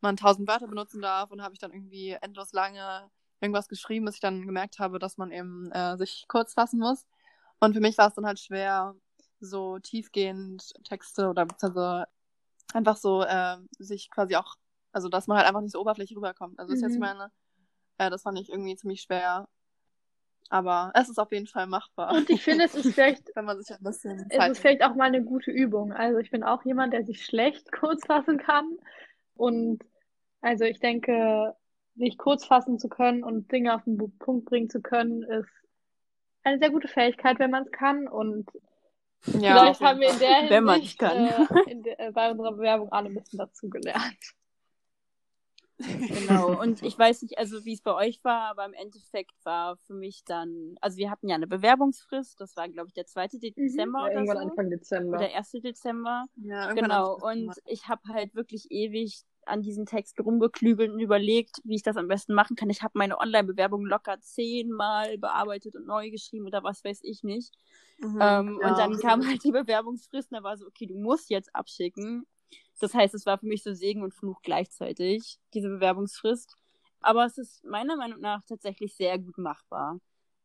man 0.00 0.16
tausend 0.16 0.48
Wörter 0.48 0.68
benutzen 0.68 1.02
darf 1.02 1.30
und 1.30 1.42
habe 1.42 1.54
ich 1.54 1.60
dann 1.60 1.72
irgendwie 1.72 2.12
endlos 2.22 2.52
lange 2.52 3.10
irgendwas 3.40 3.68
geschrieben, 3.68 4.04
bis 4.06 4.16
ich 4.16 4.20
dann 4.20 4.46
gemerkt 4.46 4.78
habe, 4.78 4.98
dass 4.98 5.16
man 5.16 5.30
eben 5.32 5.70
äh, 5.72 5.96
sich 5.96 6.26
kurz 6.28 6.54
fassen 6.54 6.78
muss. 6.78 7.06
Und 7.60 7.74
für 7.74 7.80
mich 7.80 7.98
war 7.98 8.08
es 8.08 8.14
dann 8.14 8.26
halt 8.26 8.38
schwer, 8.38 8.94
so 9.40 9.78
tiefgehend 9.78 10.74
Texte 10.84 11.28
oder 11.28 11.46
beziehungsweise 11.46 12.06
einfach 12.74 12.96
so 12.96 13.22
äh, 13.22 13.56
sich 13.78 14.10
quasi 14.10 14.36
auch, 14.36 14.56
also 14.92 15.08
dass 15.08 15.26
man 15.26 15.38
halt 15.38 15.46
einfach 15.46 15.60
nicht 15.62 15.72
so 15.72 15.80
oberflächlich 15.80 16.16
rüberkommt. 16.16 16.58
Also 16.58 16.72
das 16.72 16.78
ist 16.78 16.82
jetzt 16.82 16.94
Mhm. 16.94 17.00
meine, 17.00 17.32
äh, 17.98 18.10
das 18.10 18.22
fand 18.22 18.38
ich 18.38 18.50
irgendwie 18.50 18.76
ziemlich 18.76 19.02
schwer. 19.02 19.48
Aber 20.52 20.90
es 20.94 21.08
ist 21.08 21.18
auf 21.18 21.30
jeden 21.30 21.46
Fall 21.46 21.66
machbar. 21.68 22.12
und 22.12 22.28
ich 22.28 22.42
finde, 22.42 22.64
es 22.64 22.74
ist 22.74 22.92
vielleicht 22.94 23.30
wenn 23.36 23.44
man 23.44 23.62
sich 23.62 23.70
ein 23.74 23.82
bisschen 23.82 24.26
Es 24.28 24.36
Zeit 24.36 24.50
ist 24.50 24.58
vielleicht 24.58 24.82
auch 24.82 24.94
mal 24.96 25.04
eine 25.04 25.22
gute 25.22 25.50
Übung. 25.52 25.92
Also 25.92 26.18
ich 26.18 26.30
bin 26.30 26.42
auch 26.42 26.64
jemand, 26.64 26.92
der 26.92 27.04
sich 27.04 27.24
schlecht 27.24 27.70
kurz 27.80 28.04
fassen 28.04 28.38
kann. 28.38 28.76
Und 29.34 29.84
also 30.40 30.64
ich 30.64 30.80
denke, 30.80 31.54
sich 31.96 32.18
kurz 32.18 32.44
fassen 32.44 32.78
zu 32.78 32.88
können 32.88 33.24
und 33.24 33.50
Dinge 33.52 33.74
auf 33.74 33.84
den 33.84 33.98
Punkt 34.18 34.46
bringen 34.46 34.70
zu 34.70 34.80
können, 34.80 35.22
ist 35.22 35.48
eine 36.42 36.58
sehr 36.58 36.70
gute 36.70 36.88
Fähigkeit, 36.88 37.38
wenn 37.38 37.50
man 37.50 37.64
es 37.64 37.72
kann. 37.72 38.08
Und 38.08 38.50
ja, 39.26 39.58
vielleicht 39.58 39.80
haben 39.80 40.00
wir 40.00 40.10
in 40.10 40.18
der 40.18 40.50
Wenn 40.50 40.64
man's 40.64 40.78
Hinsicht 40.78 40.98
kann. 40.98 41.26
Äh, 41.26 41.70
in 41.70 41.82
der, 41.82 42.00
äh, 42.00 42.12
bei 42.12 42.30
unserer 42.30 42.52
Bewerbung 42.52 42.90
alle 42.92 43.08
ein 43.08 43.14
bisschen 43.14 43.38
dazugelernt. 43.38 44.34
Genau. 45.80 46.60
Und 46.60 46.82
ich 46.82 46.98
weiß 46.98 47.22
nicht, 47.22 47.38
also 47.38 47.64
wie 47.64 47.72
es 47.72 47.80
bei 47.80 47.94
euch 47.94 48.22
war, 48.22 48.50
aber 48.50 48.66
im 48.66 48.74
Endeffekt 48.74 49.32
war 49.44 49.76
für 49.78 49.94
mich 49.94 50.24
dann, 50.24 50.74
also 50.80 50.98
wir 50.98 51.10
hatten 51.10 51.28
ja 51.28 51.36
eine 51.36 51.46
Bewerbungsfrist, 51.46 52.38
das 52.40 52.56
war, 52.56 52.68
glaube 52.68 52.88
ich, 52.88 52.94
der 52.94 53.06
2. 53.06 53.28
Dezember 53.28 54.00
Ja, 54.00 54.04
oder 54.04 54.12
irgendwann 54.12 54.36
so. 54.36 54.42
Anfang 54.42 54.70
Dezember. 54.70 55.16
Oder 55.16 55.34
1. 55.34 55.52
Dezember. 55.52 56.26
Ja, 56.36 56.68
irgendwann 56.68 56.76
Genau. 56.76 57.16
Und 57.16 57.54
ich 57.64 57.88
habe 57.88 58.02
halt 58.08 58.34
wirklich 58.34 58.70
ewig 58.70 59.22
an 59.50 59.62
diesen 59.62 59.86
Text 59.86 60.18
rumgeklügelt 60.20 60.90
und 60.90 61.00
überlegt, 61.00 61.60
wie 61.64 61.76
ich 61.76 61.82
das 61.82 61.96
am 61.96 62.08
besten 62.08 62.34
machen 62.34 62.56
kann. 62.56 62.70
Ich 62.70 62.82
habe 62.82 62.98
meine 62.98 63.18
Online-Bewerbung 63.18 63.84
locker 63.86 64.20
zehnmal 64.20 65.18
bearbeitet 65.18 65.76
und 65.76 65.86
neu 65.86 66.10
geschrieben 66.10 66.46
oder 66.46 66.62
was 66.62 66.84
weiß 66.84 67.00
ich 67.02 67.22
nicht. 67.22 67.52
Mhm. 67.98 68.18
Ähm, 68.20 68.58
ja. 68.60 68.68
Und 68.68 68.78
dann 68.78 68.98
kam 68.98 69.26
halt 69.26 69.44
die 69.44 69.52
Bewerbungsfrist 69.52 70.30
und 70.30 70.38
da 70.38 70.42
war 70.42 70.56
so, 70.56 70.66
okay, 70.66 70.86
du 70.86 70.96
musst 70.96 71.30
jetzt 71.30 71.54
abschicken. 71.54 72.26
Das 72.80 72.94
heißt, 72.94 73.14
es 73.14 73.26
war 73.26 73.38
für 73.38 73.46
mich 73.46 73.62
so 73.62 73.74
Segen 73.74 74.02
und 74.02 74.14
Fluch 74.14 74.40
gleichzeitig, 74.42 75.38
diese 75.52 75.68
Bewerbungsfrist. 75.68 76.56
Aber 77.00 77.24
es 77.24 77.38
ist 77.38 77.64
meiner 77.64 77.96
Meinung 77.96 78.20
nach 78.20 78.42
tatsächlich 78.44 78.94
sehr 78.94 79.18
gut 79.18 79.38
machbar 79.38 79.98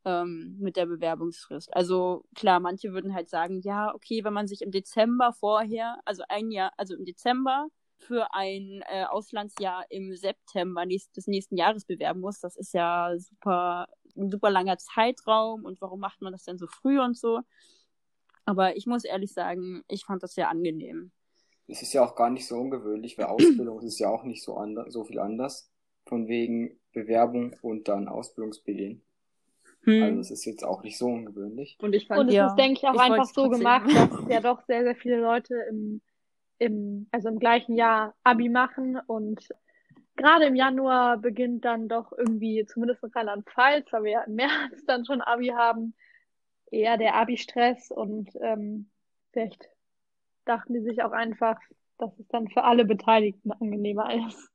ähm, 0.05 0.55
mit 0.59 0.77
der 0.77 0.85
Bewerbungsfrist. 0.85 1.73
Also 1.75 2.23
klar, 2.35 2.59
manche 2.59 2.93
würden 2.93 3.13
halt 3.13 3.29
sagen, 3.29 3.61
ja, 3.61 3.93
okay, 3.93 4.23
wenn 4.23 4.33
man 4.33 4.47
sich 4.47 4.61
im 4.61 4.71
Dezember 4.71 5.33
vorher, 5.33 5.99
also 6.05 6.23
ein 6.29 6.51
Jahr, 6.51 6.71
also 6.77 6.95
im 6.95 7.05
Dezember 7.05 7.67
für 8.05 8.33
ein 8.33 8.83
äh, 8.87 9.05
Auslandsjahr 9.05 9.85
im 9.89 10.15
September 10.15 10.85
nächst, 10.85 11.15
des 11.17 11.27
nächsten 11.27 11.57
Jahres 11.57 11.85
bewerben 11.85 12.21
muss, 12.21 12.39
das 12.39 12.55
ist 12.55 12.73
ja 12.73 13.13
super, 13.17 13.87
ein 14.15 14.29
super 14.29 14.49
langer 14.49 14.77
Zeitraum 14.77 15.65
und 15.65 15.81
warum 15.81 15.99
macht 15.99 16.21
man 16.21 16.31
das 16.31 16.43
denn 16.43 16.57
so 16.57 16.67
früh 16.67 16.99
und 16.99 17.17
so? 17.17 17.41
Aber 18.45 18.77
ich 18.77 18.85
muss 18.85 19.03
ehrlich 19.03 19.33
sagen, 19.33 19.83
ich 19.87 20.05
fand 20.05 20.21
das 20.23 20.33
sehr 20.35 20.49
angenehm. 20.49 21.11
Es 21.67 21.81
ist 21.81 21.93
ja 21.93 22.05
auch 22.05 22.15
gar 22.15 22.29
nicht 22.29 22.47
so 22.47 22.57
ungewöhnlich, 22.57 23.17
weil 23.17 23.25
Ausbildung 23.25 23.81
ist 23.81 23.97
ja 23.99 24.09
auch 24.09 24.23
nicht 24.23 24.43
so, 24.43 24.55
ander, 24.55 24.89
so 24.91 25.03
viel 25.03 25.19
anders. 25.19 25.71
Von 26.07 26.27
wegen 26.27 26.79
Bewerbung 26.93 27.55
und 27.63 27.87
dann 27.87 28.07
Ausbildungsbeginn. 28.07 29.01
Hm. 29.85 30.03
Also 30.03 30.19
es 30.19 30.29
ist 30.31 30.45
jetzt 30.45 30.63
auch 30.63 30.83
nicht 30.83 30.99
so 30.99 31.07
ungewöhnlich. 31.07 31.77
Und 31.81 31.93
ich 31.93 32.07
fand, 32.07 32.21
Und 32.21 32.27
es 32.29 32.35
Ja. 32.35 32.47
ist, 32.47 32.55
denke 32.55 32.79
ich, 32.79 32.87
auch 32.87 32.93
Ich 32.93 32.99
einfach 32.99 33.25
so 33.25 33.49
trotzdem. 33.49 33.59
gemacht, 33.59 33.87
dass 33.95 34.29
ja 34.29 34.39
doch 34.41 34.63
sehr, 34.67 34.83
sehr 34.83 34.95
viele 34.95 35.19
Leute 35.21 35.55
im, 35.69 36.01
im, 36.57 37.07
also 37.11 37.29
im 37.29 37.39
gleichen 37.39 37.75
Jahr 37.75 38.15
Abi 38.23 38.49
machen 38.49 38.99
und 39.07 39.49
gerade 40.15 40.45
im 40.45 40.55
Januar 40.55 41.17
beginnt 41.17 41.65
dann 41.65 41.87
doch 41.87 42.11
irgendwie, 42.17 42.65
zumindest 42.65 43.03
in 43.03 43.11
Rheinland-Pfalz, 43.11 43.91
weil 43.91 44.03
wir 44.03 44.11
ja 44.11 44.21
im 44.23 44.35
März 44.35 44.85
dann 44.87 45.05
schon 45.05 45.21
Abi 45.21 45.47
haben, 45.47 45.93
eher 46.71 46.97
der 46.97 47.15
Abi-Stress 47.15 47.91
und 47.91 48.29
ähm, 48.41 48.89
vielleicht 49.31 49.69
dachten 50.45 50.73
die 50.73 50.81
sich 50.81 51.03
auch 51.03 51.11
einfach, 51.11 51.59
dass 51.97 52.17
es 52.19 52.27
dann 52.29 52.47
für 52.49 52.63
alle 52.63 52.85
Beteiligten 52.85 53.51
angenehmer 53.51 54.27
ist. 54.27 54.49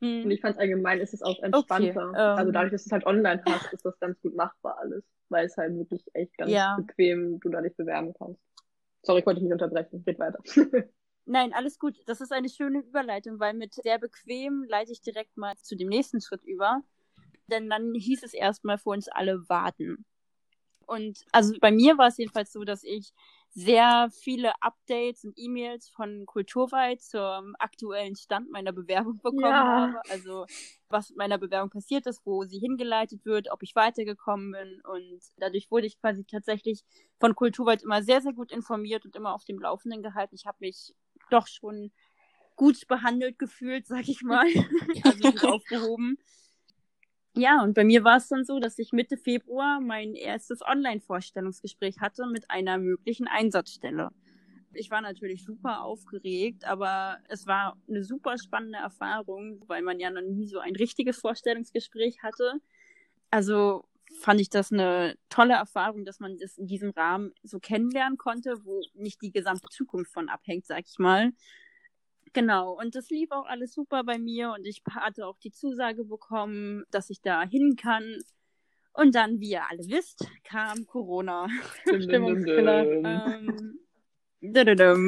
Hm. 0.00 0.24
und 0.24 0.30
ich 0.32 0.40
fand 0.40 0.58
allgemein 0.58 0.98
ist 0.98 1.14
es 1.14 1.22
auch 1.22 1.40
entspannter. 1.42 2.08
ähm, 2.10 2.14
Also 2.16 2.50
dadurch, 2.50 2.72
dass 2.72 2.82
du 2.84 2.88
es 2.88 2.92
halt 2.92 3.06
online 3.06 3.40
hast, 3.44 3.72
ist 3.72 3.84
das 3.84 3.98
ganz 4.00 4.20
gut 4.20 4.34
machbar 4.34 4.78
alles. 4.78 5.04
Weil 5.28 5.46
es 5.46 5.56
halt 5.56 5.74
wirklich 5.76 6.04
echt 6.12 6.36
ganz 6.36 6.50
Ja. 6.50 6.76
bequem 6.76 7.38
du 7.40 7.48
da 7.48 7.60
dich 7.60 7.76
bewerben 7.76 8.12
kannst. 8.18 8.42
Sorry, 9.02 9.20
ich 9.20 9.26
wollte 9.26 9.40
dich 9.40 9.44
nicht 9.44 9.52
unterbrechen. 9.52 10.02
Red 10.06 10.18
weiter. 10.18 10.38
Nein, 11.24 11.52
alles 11.52 11.78
gut. 11.78 11.96
Das 12.06 12.20
ist 12.20 12.32
eine 12.32 12.48
schöne 12.48 12.80
Überleitung, 12.80 13.38
weil 13.38 13.54
mit 13.54 13.74
sehr 13.74 13.98
bequem 13.98 14.64
leite 14.68 14.92
ich 14.92 15.00
direkt 15.00 15.36
mal 15.36 15.56
zu 15.56 15.76
dem 15.76 15.88
nächsten 15.88 16.20
Schritt 16.20 16.42
über. 16.44 16.82
Denn 17.48 17.68
dann 17.68 17.94
hieß 17.94 18.22
es 18.22 18.34
erstmal 18.34 18.78
für 18.78 18.90
uns 18.90 19.08
alle 19.08 19.48
warten. 19.48 20.04
Und 20.86 21.24
also 21.32 21.54
bei 21.60 21.70
mir 21.70 21.96
war 21.98 22.08
es 22.08 22.18
jedenfalls 22.18 22.52
so, 22.52 22.64
dass 22.64 22.82
ich 22.82 23.12
sehr 23.54 24.08
viele 24.12 24.52
Updates 24.62 25.24
und 25.24 25.34
E-Mails 25.36 25.88
von 25.88 26.26
Kulturweit 26.26 27.02
zum 27.02 27.54
aktuellen 27.58 28.16
Stand 28.16 28.50
meiner 28.50 28.72
Bewerbung 28.72 29.20
bekommen 29.22 29.64
Ja. 29.66 29.92
habe. 29.92 30.08
Also 30.08 30.46
was 30.88 31.10
mit 31.10 31.18
meiner 31.18 31.38
Bewerbung 31.38 31.70
passiert 31.70 32.06
ist, 32.06 32.22
wo 32.26 32.44
sie 32.44 32.58
hingeleitet 32.58 33.24
wird, 33.24 33.50
ob 33.50 33.62
ich 33.62 33.74
weitergekommen 33.74 34.52
bin. 34.52 34.80
Und 34.84 35.20
dadurch 35.38 35.70
wurde 35.70 35.86
ich 35.86 35.98
quasi 36.00 36.24
tatsächlich 36.24 36.82
von 37.20 37.34
Kulturweit 37.34 37.82
immer 37.82 38.02
sehr, 38.02 38.20
sehr 38.22 38.32
gut 38.34 38.52
informiert 38.52 39.04
und 39.04 39.16
immer 39.16 39.34
auf 39.34 39.44
dem 39.44 39.58
Laufenden 39.58 40.02
gehalten. 40.02 40.34
Ich 40.34 40.46
habe 40.46 40.58
mich 40.60 40.94
doch 41.30 41.46
schon 41.46 41.92
gut 42.56 42.86
behandelt 42.88 43.38
gefühlt, 43.38 43.86
sag 43.86 44.08
ich 44.08 44.22
mal. 44.22 44.46
also 45.04 45.28
gut 45.28 45.44
aufgehoben. 45.46 46.18
Ja, 47.34 47.62
und 47.62 47.74
bei 47.74 47.84
mir 47.84 48.04
war 48.04 48.18
es 48.18 48.28
dann 48.28 48.44
so, 48.44 48.58
dass 48.60 48.78
ich 48.78 48.92
Mitte 48.92 49.16
Februar 49.16 49.80
mein 49.80 50.14
erstes 50.14 50.60
Online-Vorstellungsgespräch 50.62 51.98
hatte 52.00 52.26
mit 52.26 52.50
einer 52.50 52.76
möglichen 52.78 53.26
Einsatzstelle. 53.26 54.10
Ich 54.74 54.90
war 54.90 55.00
natürlich 55.00 55.44
super 55.44 55.82
aufgeregt, 55.82 56.64
aber 56.66 57.18
es 57.28 57.46
war 57.46 57.76
eine 57.88 58.04
super 58.04 58.36
spannende 58.38 58.78
Erfahrung, 58.78 59.62
weil 59.66 59.82
man 59.82 59.98
ja 60.00 60.10
noch 60.10 60.22
nie 60.22 60.46
so 60.46 60.58
ein 60.58 60.76
richtiges 60.76 61.18
Vorstellungsgespräch 61.20 62.22
hatte. 62.22 62.54
Also 63.30 63.84
fand 64.20 64.40
ich 64.40 64.50
das 64.50 64.72
eine 64.72 65.16
tolle 65.30 65.54
Erfahrung, 65.54 66.04
dass 66.04 66.20
man 66.20 66.38
das 66.38 66.58
in 66.58 66.66
diesem 66.66 66.90
Rahmen 66.90 67.32
so 67.42 67.60
kennenlernen 67.60 68.18
konnte, 68.18 68.64
wo 68.64 68.82
nicht 68.94 69.22
die 69.22 69.32
gesamte 69.32 69.68
Zukunft 69.70 70.12
von 70.12 70.28
abhängt, 70.28 70.66
sag 70.66 70.84
ich 70.86 70.98
mal. 70.98 71.32
Genau, 72.34 72.72
und 72.78 72.94
das 72.94 73.10
lief 73.10 73.30
auch 73.30 73.44
alles 73.46 73.74
super 73.74 74.04
bei 74.04 74.18
mir 74.18 74.52
und 74.56 74.66
ich 74.66 74.82
hatte 74.90 75.26
auch 75.26 75.38
die 75.38 75.50
Zusage 75.52 76.04
bekommen, 76.04 76.84
dass 76.90 77.10
ich 77.10 77.20
da 77.20 77.42
hin 77.42 77.76
kann. 77.76 78.16
Und 78.94 79.14
dann, 79.14 79.40
wie 79.40 79.50
ihr 79.52 79.62
alle 79.70 79.84
wisst, 79.88 80.26
kam 80.44 80.86
Corona. 80.86 81.46
Stimmungskiller. 81.86 82.84
ähm. 83.04 83.78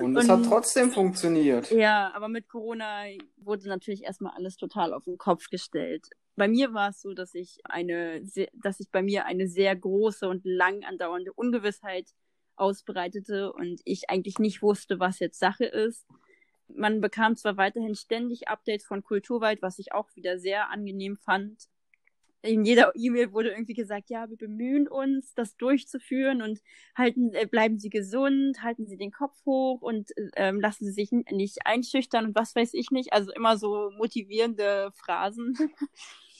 Und 0.00 0.16
es 0.16 0.24
Und- 0.24 0.30
hat 0.30 0.44
trotzdem 0.46 0.90
funktioniert. 0.90 1.70
Ja, 1.70 2.10
aber 2.14 2.28
mit 2.28 2.48
Corona 2.48 3.04
wurde 3.36 3.68
natürlich 3.68 4.02
erstmal 4.02 4.34
alles 4.34 4.56
total 4.56 4.92
auf 4.94 5.04
den 5.04 5.16
Kopf 5.18 5.48
gestellt. 5.48 6.08
Bei 6.34 6.48
mir 6.48 6.72
war 6.72 6.90
es 6.90 7.00
so, 7.02 7.12
dass 7.12 7.34
ich 7.34 7.60
eine, 7.64 8.22
dass 8.54 8.78
sich 8.78 8.90
bei 8.90 9.02
mir 9.02 9.26
eine 9.26 9.46
sehr 9.46 9.76
große 9.76 10.28
und 10.28 10.44
lang 10.44 10.82
andauernde 10.82 11.32
Ungewissheit 11.34 12.08
ausbreitete 12.56 13.52
und 13.52 13.80
ich 13.84 14.10
eigentlich 14.10 14.38
nicht 14.38 14.62
wusste, 14.62 14.98
was 14.98 15.18
jetzt 15.20 15.38
Sache 15.38 15.66
ist. 15.66 16.06
Man 16.76 17.00
bekam 17.00 17.36
zwar 17.36 17.56
weiterhin 17.56 17.94
ständig 17.94 18.48
Updates 18.48 18.86
von 18.86 19.02
Kulturweit, 19.02 19.62
was 19.62 19.78
ich 19.78 19.92
auch 19.92 20.14
wieder 20.14 20.38
sehr 20.38 20.70
angenehm 20.70 21.16
fand. 21.16 21.68
In 22.44 22.64
jeder 22.64 22.92
E-Mail 22.96 23.32
wurde 23.32 23.50
irgendwie 23.50 23.74
gesagt, 23.74 24.10
ja, 24.10 24.28
wir 24.28 24.36
bemühen 24.36 24.88
uns, 24.88 25.32
das 25.34 25.56
durchzuführen 25.56 26.42
und 26.42 26.60
halten, 26.96 27.32
äh, 27.34 27.46
bleiben 27.46 27.78
Sie 27.78 27.88
gesund, 27.88 28.62
halten 28.62 28.86
Sie 28.86 28.96
den 28.96 29.12
Kopf 29.12 29.36
hoch 29.46 29.80
und 29.80 30.10
ähm, 30.34 30.60
lassen 30.60 30.84
Sie 30.84 30.92
sich 30.92 31.12
nicht 31.12 31.64
einschüchtern 31.64 32.26
und 32.26 32.34
was 32.34 32.56
weiß 32.56 32.74
ich 32.74 32.90
nicht. 32.90 33.12
Also 33.12 33.32
immer 33.32 33.56
so 33.58 33.92
motivierende 33.96 34.90
Phrasen. 34.94 35.56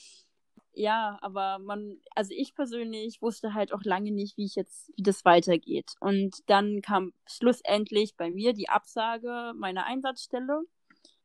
ja, 0.73 1.19
aber 1.21 1.59
man, 1.59 1.99
also 2.15 2.33
ich 2.35 2.55
persönlich 2.55 3.21
wusste 3.21 3.53
halt 3.53 3.73
auch 3.73 3.83
lange 3.83 4.11
nicht, 4.11 4.37
wie 4.37 4.45
ich 4.45 4.55
jetzt, 4.55 4.91
wie 4.95 5.03
das 5.03 5.23
weitergeht. 5.23 5.93
Und 5.99 6.37
dann 6.47 6.81
kam 6.81 7.13
schlussendlich 7.27 8.15
bei 8.15 8.31
mir 8.31 8.53
die 8.53 8.69
Absage 8.69 9.53
meiner 9.55 9.85
Einsatzstelle 9.85 10.61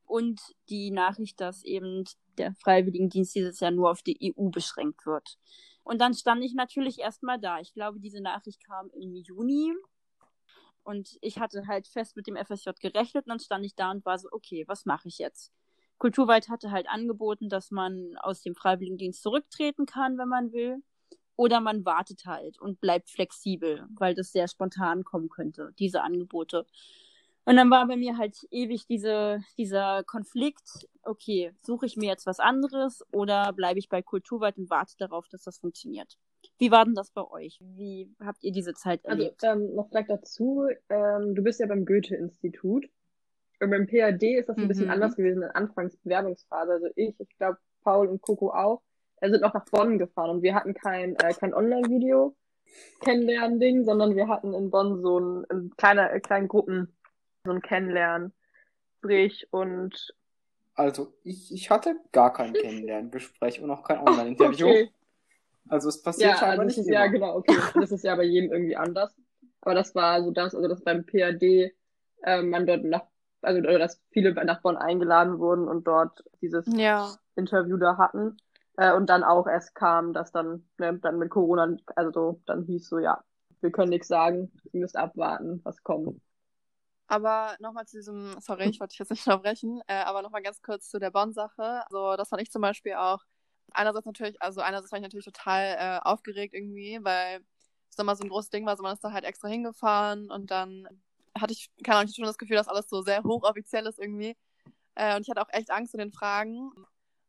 und 0.04 0.40
die 0.68 0.90
Nachricht, 0.90 1.40
dass 1.40 1.64
eben 1.64 2.04
der 2.36 2.54
Freiwilligendienst 2.54 3.34
dieses 3.34 3.60
Jahr 3.60 3.70
nur 3.70 3.90
auf 3.90 4.02
die 4.02 4.34
EU 4.38 4.50
beschränkt 4.50 5.06
wird. 5.06 5.38
Und 5.82 6.00
dann 6.00 6.12
stand 6.12 6.44
ich 6.44 6.54
natürlich 6.54 6.98
erstmal 6.98 7.40
da. 7.40 7.60
Ich 7.60 7.72
glaube, 7.72 8.00
diese 8.00 8.20
Nachricht 8.20 8.62
kam 8.64 8.90
im 8.90 9.14
Juni. 9.14 9.72
Und 10.82 11.18
ich 11.20 11.38
hatte 11.38 11.66
halt 11.66 11.88
fest 11.88 12.16
mit 12.16 12.26
dem 12.26 12.36
FSJ 12.36 12.70
gerechnet 12.80 13.24
und 13.26 13.30
dann 13.30 13.40
stand 13.40 13.64
ich 13.64 13.74
da 13.74 13.90
und 13.90 14.04
war 14.04 14.18
so, 14.18 14.28
okay, 14.30 14.64
was 14.68 14.86
mache 14.86 15.08
ich 15.08 15.18
jetzt? 15.18 15.52
Kulturweit 15.98 16.48
hatte 16.48 16.70
halt 16.70 16.88
angeboten, 16.88 17.48
dass 17.48 17.70
man 17.70 18.16
aus 18.18 18.42
dem 18.42 18.54
Freiwilligendienst 18.54 19.22
zurücktreten 19.22 19.86
kann, 19.86 20.18
wenn 20.18 20.28
man 20.28 20.52
will. 20.52 20.82
Oder 21.36 21.60
man 21.60 21.84
wartet 21.84 22.26
halt 22.26 22.60
und 22.60 22.80
bleibt 22.80 23.10
flexibel, 23.10 23.86
weil 23.96 24.14
das 24.14 24.32
sehr 24.32 24.48
spontan 24.48 25.04
kommen 25.04 25.28
könnte, 25.28 25.72
diese 25.78 26.02
Angebote. 26.02 26.66
Und 27.44 27.56
dann 27.56 27.70
war 27.70 27.86
bei 27.86 27.96
mir 27.96 28.18
halt 28.18 28.46
ewig 28.50 28.86
diese, 28.86 29.40
dieser 29.56 30.02
Konflikt, 30.04 30.88
okay, 31.02 31.52
suche 31.62 31.86
ich 31.86 31.96
mir 31.96 32.08
jetzt 32.08 32.26
was 32.26 32.40
anderes 32.40 33.04
oder 33.12 33.52
bleibe 33.52 33.78
ich 33.78 33.88
bei 33.88 34.02
Kulturweit 34.02 34.58
und 34.58 34.68
warte 34.68 34.96
darauf, 34.98 35.28
dass 35.28 35.44
das 35.44 35.58
funktioniert? 35.58 36.18
Wie 36.58 36.70
war 36.70 36.84
denn 36.84 36.94
das 36.94 37.10
bei 37.10 37.24
euch? 37.24 37.58
Wie 37.60 38.14
habt 38.20 38.42
ihr 38.44 38.52
diese 38.52 38.74
Zeit 38.74 39.04
Also 39.06 39.22
erlebt? 39.22 39.42
ähm, 39.44 39.74
noch 39.74 39.88
vielleicht 39.88 40.10
dazu, 40.10 40.66
ähm, 40.88 41.34
du 41.34 41.42
bist 41.42 41.60
ja 41.60 41.66
beim 41.66 41.86
Goethe-Institut. 41.86 42.86
Und 43.60 43.70
beim 43.70 43.86
PAD 43.86 44.22
ist 44.38 44.48
das 44.48 44.56
ein 44.56 44.68
bisschen 44.68 44.86
Mhm. 44.86 44.92
anders 44.92 45.16
gewesen 45.16 45.42
in 45.42 45.50
Anfangs 45.50 45.96
Bewerbungsphase. 45.98 46.72
Also 46.72 46.86
ich, 46.94 47.18
ich 47.18 47.36
glaube 47.38 47.58
Paul 47.82 48.08
und 48.08 48.22
Coco 48.22 48.50
auch, 48.52 48.82
äh, 49.20 49.30
sind 49.30 49.40
noch 49.42 49.54
nach 49.54 49.64
Bonn 49.66 49.98
gefahren 49.98 50.30
und 50.30 50.42
wir 50.42 50.54
hatten 50.54 50.74
kein, 50.74 51.16
äh, 51.16 51.34
kein 51.34 51.54
Online-Video 51.54 52.36
Kennenlernen-Ding, 53.00 53.84
sondern 53.84 54.14
wir 54.16 54.28
hatten 54.28 54.52
in 54.54 54.70
Bonn 54.70 55.00
so 55.02 55.18
ein, 55.18 55.44
in 55.50 55.70
kleiner, 55.76 56.12
äh, 56.12 56.20
kleinen 56.20 56.48
Gruppen 56.48 56.96
so 57.44 57.52
ein 57.52 57.62
Kennenlerngespräch 57.62 59.48
und 59.50 60.14
Also 60.74 61.12
ich, 61.24 61.52
ich 61.52 61.70
hatte 61.70 61.96
gar 62.12 62.32
kein 62.32 62.52
Kennenlerngespräch 62.54 63.60
und 63.60 63.70
auch 63.70 63.82
kein 63.82 63.98
Online-Interview. 63.98 64.68
okay. 64.68 64.90
Also 65.68 65.88
es 65.88 66.02
passiert 66.02 66.30
Ja, 66.32 66.36
scheinbar 66.36 66.50
also 66.50 66.64
das 66.64 66.76
nicht 66.76 66.86
ist, 66.86 66.92
ja, 66.92 67.04
immer. 67.04 67.12
genau, 67.12 67.36
okay. 67.36 67.56
Das 67.80 67.90
ist 67.92 68.04
ja 68.04 68.14
bei 68.16 68.24
jedem 68.24 68.52
irgendwie 68.52 68.76
anders. 68.76 69.14
Aber 69.60 69.74
das 69.74 69.94
war 69.94 70.22
so 70.22 70.30
das, 70.30 70.54
also 70.54 70.68
dass 70.68 70.82
beim 70.82 71.04
PAD 71.04 71.72
ähm, 72.24 72.50
man 72.50 72.66
dort 72.66 72.84
nach, 72.84 73.06
also 73.42 73.60
oder 73.60 73.78
dass 73.78 74.00
viele 74.10 74.32
nach 74.44 74.62
Bonn 74.62 74.76
eingeladen 74.76 75.38
wurden 75.38 75.68
und 75.68 75.86
dort 75.86 76.24
dieses 76.40 76.66
Ja. 76.66 77.18
Interview 77.36 77.76
da 77.76 77.96
hatten. 77.98 78.36
Äh, 78.76 78.92
und 78.94 79.08
dann 79.10 79.24
auch 79.24 79.46
erst 79.46 79.74
kam, 79.74 80.12
dass 80.12 80.32
dann, 80.32 80.68
ne, 80.78 80.98
dann 80.98 81.18
mit 81.18 81.30
Corona, 81.30 81.76
also 81.96 82.12
so, 82.12 82.42
dann 82.46 82.64
hieß 82.64 82.88
so, 82.88 82.98
ja, 82.98 83.22
wir 83.60 83.72
können 83.72 83.90
nichts 83.90 84.08
sagen, 84.08 84.52
ihr 84.72 84.80
müsst 84.80 84.96
abwarten, 84.96 85.60
was 85.64 85.82
kommt. 85.82 86.20
Aber 87.06 87.56
nochmal 87.58 87.86
zu 87.86 87.96
diesem, 87.96 88.38
sorry, 88.40 88.64
ich 88.68 88.80
wollte 88.80 88.92
dich 88.92 88.98
jetzt 88.98 89.10
nicht 89.10 89.26
unterbrechen, 89.26 89.80
äh, 89.86 89.94
aber 89.94 90.22
nochmal 90.22 90.42
ganz 90.42 90.60
kurz 90.60 90.90
zu 90.90 90.98
der 90.98 91.10
Bonn-Sache. 91.10 91.82
Also 91.86 92.16
das 92.16 92.28
fand 92.28 92.42
ich 92.42 92.50
zum 92.50 92.60
Beispiel 92.62 92.94
auch 92.94 93.20
einerseits 93.72 94.06
natürlich, 94.06 94.40
also 94.42 94.60
einerseits 94.60 94.92
war 94.92 94.98
ich 94.98 95.02
natürlich 95.02 95.24
total 95.24 95.76
äh, 95.78 96.00
aufgeregt 96.06 96.54
irgendwie, 96.54 96.98
weil 97.02 97.40
es 97.88 97.96
dann 97.96 98.06
mal 98.06 98.14
so 98.16 98.24
ein 98.24 98.28
großes 98.28 98.50
Ding 98.50 98.66
war, 98.66 98.76
so 98.76 98.82
man 98.82 98.92
ist 98.94 99.02
da 99.02 99.12
halt 99.12 99.24
extra 99.24 99.48
hingefahren 99.48 100.30
und 100.30 100.50
dann 100.50 100.86
hatte 101.40 101.52
ich, 101.52 101.70
keine 101.84 101.98
Ahnung, 101.98 102.08
ich 102.10 102.16
schon 102.16 102.24
das 102.24 102.38
Gefühl, 102.38 102.56
dass 102.56 102.68
alles 102.68 102.88
so 102.88 103.02
sehr 103.02 103.22
hochoffiziell 103.24 103.86
ist 103.86 103.98
irgendwie. 103.98 104.36
Äh, 104.94 105.16
und 105.16 105.22
ich 105.22 105.30
hatte 105.30 105.42
auch 105.42 105.52
echt 105.52 105.70
Angst 105.70 105.92
vor 105.92 105.98
den 105.98 106.12
Fragen. 106.12 106.72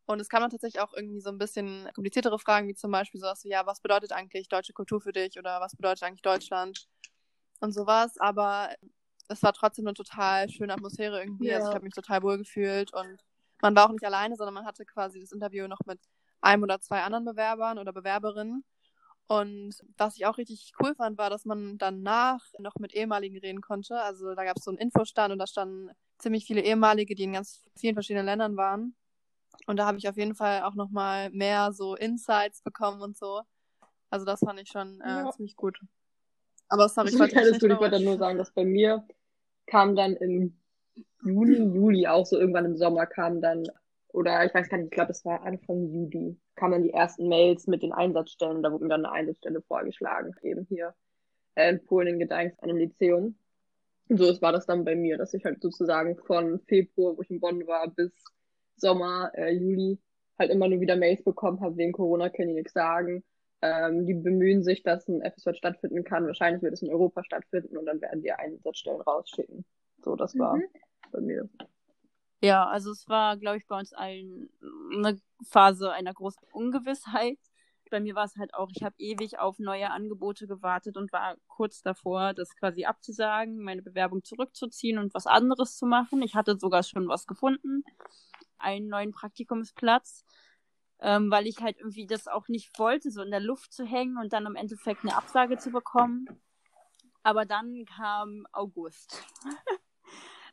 Und 0.05 0.19
es 0.19 0.29
kamen 0.29 0.41
dann 0.41 0.51
tatsächlich 0.51 0.81
auch 0.81 0.93
irgendwie 0.95 1.21
so 1.21 1.29
ein 1.29 1.37
bisschen 1.37 1.87
kompliziertere 1.93 2.39
Fragen, 2.39 2.67
wie 2.67 2.73
zum 2.73 2.91
Beispiel 2.91 3.21
sowas 3.21 3.43
wie, 3.43 3.49
ja, 3.49 3.65
was 3.67 3.79
bedeutet 3.79 4.11
eigentlich 4.11 4.49
deutsche 4.49 4.73
Kultur 4.73 4.99
für 5.01 5.11
dich 5.11 5.37
oder 5.37 5.61
was 5.61 5.75
bedeutet 5.75 6.03
eigentlich 6.03 6.23
Deutschland 6.23 6.87
und 7.59 7.73
sowas. 7.73 8.17
Aber 8.19 8.69
es 9.27 9.43
war 9.43 9.53
trotzdem 9.53 9.85
eine 9.87 9.93
total 9.93 10.49
schöne 10.49 10.73
Atmosphäre 10.73 11.19
irgendwie. 11.19 11.53
Also 11.53 11.65
Ja. 11.65 11.69
ich 11.69 11.75
habe 11.75 11.85
mich 11.85 11.93
total 11.93 12.23
wohl 12.23 12.39
gefühlt 12.39 12.91
und 12.93 13.23
man 13.61 13.75
war 13.75 13.85
auch 13.87 13.91
nicht 13.91 14.03
alleine, 14.03 14.35
sondern 14.35 14.55
man 14.55 14.65
hatte 14.65 14.85
quasi 14.85 15.19
das 15.19 15.31
Interview 15.31 15.67
noch 15.67 15.81
mit 15.85 15.99
einem 16.41 16.63
oder 16.63 16.81
zwei 16.81 17.03
anderen 17.03 17.25
Bewerbern 17.25 17.77
oder 17.77 17.93
Bewerberinnen. 17.93 18.63
Und 19.29 19.75
was 19.95 20.17
ich 20.17 20.25
auch 20.25 20.39
richtig 20.39 20.71
cool 20.81 20.95
fand, 20.95 21.19
war, 21.19 21.29
dass 21.29 21.45
man 21.45 21.77
danach 21.77 22.43
noch 22.57 22.73
mit 22.79 22.95
ehemaligen 22.95 23.37
reden 23.37 23.61
konnte. 23.61 24.01
Also 24.01 24.33
da 24.33 24.43
gab 24.43 24.57
es 24.57 24.63
so 24.63 24.71
einen 24.71 24.79
Infostand 24.79 25.31
und 25.31 25.37
da 25.37 25.45
standen 25.45 25.91
ziemlich 26.17 26.45
viele 26.45 26.61
ehemalige, 26.61 27.13
die 27.13 27.25
in 27.25 27.33
ganz 27.33 27.63
vielen 27.75 27.93
verschiedenen 27.93 28.25
Ländern 28.25 28.57
waren. 28.57 28.95
Und 29.67 29.77
da 29.77 29.85
habe 29.85 29.99
ich 29.99 30.09
auf 30.09 30.17
jeden 30.17 30.33
Fall 30.33 30.63
auch 30.63 30.73
nochmal 30.73 31.29
mehr 31.29 31.73
so 31.73 31.95
Insights 31.95 32.63
bekommen 32.63 33.03
und 33.03 33.17
so. 33.17 33.41
Also 34.09 34.25
das 34.25 34.39
fand 34.39 34.59
ich 34.59 34.69
schon 34.69 34.99
äh, 35.01 35.07
ja. 35.07 35.29
ziemlich 35.29 35.55
gut. 35.55 35.79
Aber 36.67 36.89
sorry, 36.89 37.09
ich 37.09 37.19
wollte 37.19 37.35
nicht 37.35 37.61
Ich 37.61 37.79
wollte 37.79 38.03
nur 38.03 38.17
sagen, 38.17 38.39
dass 38.39 38.51
bei 38.51 38.65
mir 38.65 39.07
kam 39.67 39.95
dann 39.95 40.15
im 40.15 40.57
Juni, 41.23 41.57
Juli 41.75 42.07
auch 42.07 42.25
so 42.25 42.39
irgendwann 42.39 42.65
im 42.65 42.77
Sommer 42.77 43.05
kam 43.05 43.41
dann, 43.41 43.67
oder 44.07 44.43
ich 44.43 44.55
weiß 44.55 44.69
gar 44.69 44.77
nicht, 44.77 44.87
ich 44.87 44.91
glaube, 44.91 45.11
es 45.11 45.23
war 45.23 45.43
Anfang 45.43 45.93
Juli, 45.93 46.35
kamen 46.59 46.73
dann 46.73 46.83
die 46.83 46.93
ersten 46.93 47.27
Mails 47.27 47.67
mit 47.67 47.81
den 47.81 47.93
Einsatzstellen 47.93 48.57
und 48.57 48.63
da 48.63 48.71
wurde 48.71 48.83
mir 48.83 48.89
dann 48.89 49.05
eine 49.05 49.13
Einsatzstelle 49.13 49.61
vorgeschlagen, 49.61 50.35
eben 50.43 50.65
hier 50.69 50.93
äh, 51.55 51.69
in 51.69 51.85
Polen 51.85 52.07
in 52.07 52.19
Gdańsk 52.19 52.61
an 52.61 52.69
einem 52.69 52.79
Lyzeum. 52.79 53.35
Und 54.09 54.17
so 54.17 54.41
war 54.41 54.51
das 54.51 54.65
dann 54.65 54.85
bei 54.85 54.95
mir, 54.95 55.17
dass 55.17 55.33
ich 55.33 55.45
halt 55.45 55.61
sozusagen 55.61 56.17
von 56.17 56.59
Februar, 56.67 57.15
wo 57.15 57.21
ich 57.21 57.29
in 57.29 57.39
Bonn 57.39 57.65
war, 57.67 57.87
bis 57.89 58.11
Sommer, 58.75 59.31
äh, 59.35 59.53
Juli 59.53 59.99
halt 60.37 60.51
immer 60.51 60.67
nur 60.67 60.81
wieder 60.81 60.95
Mails 60.95 61.23
bekommen 61.23 61.61
habe, 61.61 61.77
wegen 61.77 61.91
Corona 61.91 62.29
können 62.29 62.49
die 62.49 62.55
nichts 62.55 62.73
sagen. 62.73 63.23
Ähm, 63.61 64.05
die 64.05 64.13
bemühen 64.13 64.63
sich, 64.63 64.83
dass 64.83 65.07
ein 65.07 65.21
FSJ 65.21 65.53
stattfinden 65.53 66.03
kann. 66.03 66.25
Wahrscheinlich 66.25 66.61
wird 66.63 66.73
es 66.73 66.81
in 66.81 66.89
Europa 66.89 67.23
stattfinden 67.23 67.77
und 67.77 67.85
dann 67.85 68.01
werden 68.01 68.21
die 68.21 68.31
Einsatzstellen 68.31 69.01
rausschicken. 69.01 69.65
So, 70.01 70.15
das 70.15 70.37
war 70.37 70.55
mhm. 70.55 70.63
bei 71.11 71.21
mir. 71.21 71.49
Ja, 72.41 72.65
also 72.67 72.91
es 72.91 73.07
war, 73.09 73.37
glaube 73.37 73.57
ich, 73.57 73.67
bei 73.67 73.77
uns 73.77 73.93
allen 73.93 74.49
eine 74.95 75.19
Phase 75.43 75.91
einer 75.91 76.13
großen 76.13 76.47
Ungewissheit. 76.51 77.37
Bei 77.91 77.99
mir 77.99 78.13
war 78.13 78.25
es 78.25 78.37
halt 78.37 78.53
auch, 78.53 78.69
ich 78.71 78.83
habe 78.83 78.95
ewig 78.99 79.39
auf 79.39 79.57
neue 79.57 79.89
Angebote 79.89 80.45
gewartet 80.45 80.95
und 80.95 81.11
war 81.11 81.35
kurz 81.47 81.81
davor, 81.81 82.33
das 82.33 82.55
quasi 82.55 82.85
abzusagen, 82.85 83.63
meine 83.63 83.81
Bewerbung 83.81 84.23
zurückzuziehen 84.23 84.99
und 84.99 85.13
was 85.15 85.25
anderes 85.25 85.75
zu 85.75 85.87
machen. 85.87 86.21
Ich 86.21 86.35
hatte 86.35 86.57
sogar 86.59 86.83
schon 86.83 87.07
was 87.07 87.25
gefunden, 87.25 87.83
einen 88.59 88.89
neuen 88.89 89.11
Praktikumsplatz 89.11 90.23
ähm, 91.01 91.31
weil 91.31 91.47
ich 91.47 91.61
halt 91.61 91.77
irgendwie 91.77 92.05
das 92.05 92.27
auch 92.27 92.47
nicht 92.47 92.77
wollte, 92.77 93.11
so 93.11 93.21
in 93.21 93.31
der 93.31 93.39
Luft 93.39 93.73
zu 93.73 93.85
hängen 93.85 94.17
und 94.17 94.33
dann 94.33 94.45
im 94.45 94.55
Endeffekt 94.55 95.03
eine 95.03 95.15
Absage 95.15 95.57
zu 95.57 95.71
bekommen. 95.71 96.27
Aber 97.23 97.45
dann 97.45 97.85
kam 97.85 98.45
August. 98.51 99.23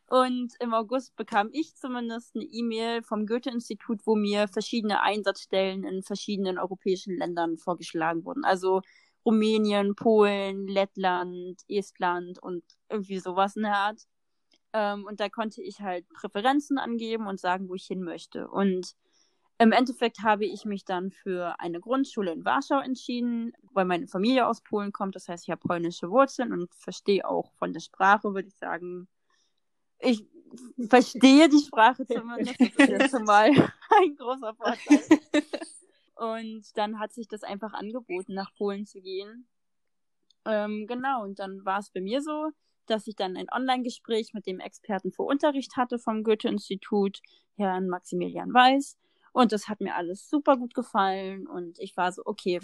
und 0.08 0.54
im 0.60 0.72
August 0.72 1.16
bekam 1.16 1.50
ich 1.52 1.74
zumindest 1.74 2.36
eine 2.36 2.44
E-Mail 2.44 3.02
vom 3.02 3.26
Goethe-Institut, 3.26 4.06
wo 4.06 4.14
mir 4.14 4.46
verschiedene 4.46 5.02
Einsatzstellen 5.02 5.84
in 5.84 6.02
verschiedenen 6.02 6.58
europäischen 6.58 7.16
Ländern 7.16 7.56
vorgeschlagen 7.56 8.24
wurden. 8.24 8.44
Also 8.44 8.82
Rumänien, 9.24 9.96
Polen, 9.96 10.68
Lettland, 10.68 11.60
Estland 11.68 12.40
und 12.40 12.62
irgendwie 12.88 13.18
sowas 13.18 13.56
in 13.56 13.62
der 13.62 13.74
Art. 13.74 14.02
Ähm, 14.72 15.04
und 15.06 15.18
da 15.18 15.28
konnte 15.28 15.60
ich 15.62 15.80
halt 15.80 16.08
Präferenzen 16.10 16.78
angeben 16.78 17.26
und 17.26 17.40
sagen, 17.40 17.68
wo 17.68 17.74
ich 17.74 17.86
hin 17.86 18.02
möchte. 18.02 18.48
Und 18.48 18.94
im 19.58 19.72
Endeffekt 19.72 20.22
habe 20.22 20.44
ich 20.46 20.64
mich 20.64 20.84
dann 20.84 21.10
für 21.10 21.58
eine 21.58 21.80
Grundschule 21.80 22.32
in 22.32 22.44
Warschau 22.44 22.78
entschieden, 22.78 23.52
weil 23.72 23.86
meine 23.86 24.06
Familie 24.06 24.46
aus 24.46 24.60
Polen 24.60 24.92
kommt. 24.92 25.16
Das 25.16 25.28
heißt, 25.28 25.44
ich 25.48 25.50
habe 25.50 25.66
polnische 25.66 26.10
Wurzeln 26.10 26.52
und 26.52 26.72
verstehe 26.74 27.28
auch 27.28 27.50
von 27.54 27.72
der 27.72 27.80
Sprache, 27.80 28.34
würde 28.34 28.48
ich 28.48 28.56
sagen. 28.56 29.08
Ich 29.98 30.24
verstehe 30.88 31.48
die 31.48 31.64
Sprache 31.64 32.06
zumindest. 32.06 32.60
Das 32.60 32.88
ist 32.88 33.10
schon 33.10 33.24
mal 33.24 33.50
ein 34.00 34.16
großer 34.16 34.54
Vorteil. 34.54 35.02
Und 36.16 36.64
dann 36.76 36.98
hat 36.98 37.12
sich 37.12 37.28
das 37.28 37.42
einfach 37.42 37.72
angeboten, 37.74 38.34
nach 38.34 38.54
Polen 38.54 38.86
zu 38.86 39.00
gehen. 39.00 39.46
Ähm, 40.46 40.86
genau, 40.86 41.24
und 41.24 41.38
dann 41.38 41.64
war 41.64 41.80
es 41.80 41.90
bei 41.90 42.00
mir 42.00 42.22
so, 42.22 42.50
dass 42.86 43.06
ich 43.06 43.16
dann 43.16 43.36
ein 43.36 43.48
Online-Gespräch 43.52 44.32
mit 44.32 44.46
dem 44.46 44.60
Experten 44.60 45.12
für 45.12 45.24
Unterricht 45.24 45.76
hatte 45.76 45.98
vom 45.98 46.22
Goethe-Institut, 46.22 47.20
Herrn 47.56 47.88
Maximilian 47.88 48.54
Weiß. 48.54 48.96
Und 49.32 49.52
das 49.52 49.68
hat 49.68 49.80
mir 49.80 49.94
alles 49.94 50.30
super 50.30 50.56
gut 50.56 50.72
gefallen 50.72 51.46
und 51.46 51.78
ich 51.78 51.96
war 51.96 52.10
so, 52.12 52.22
okay, 52.24 52.60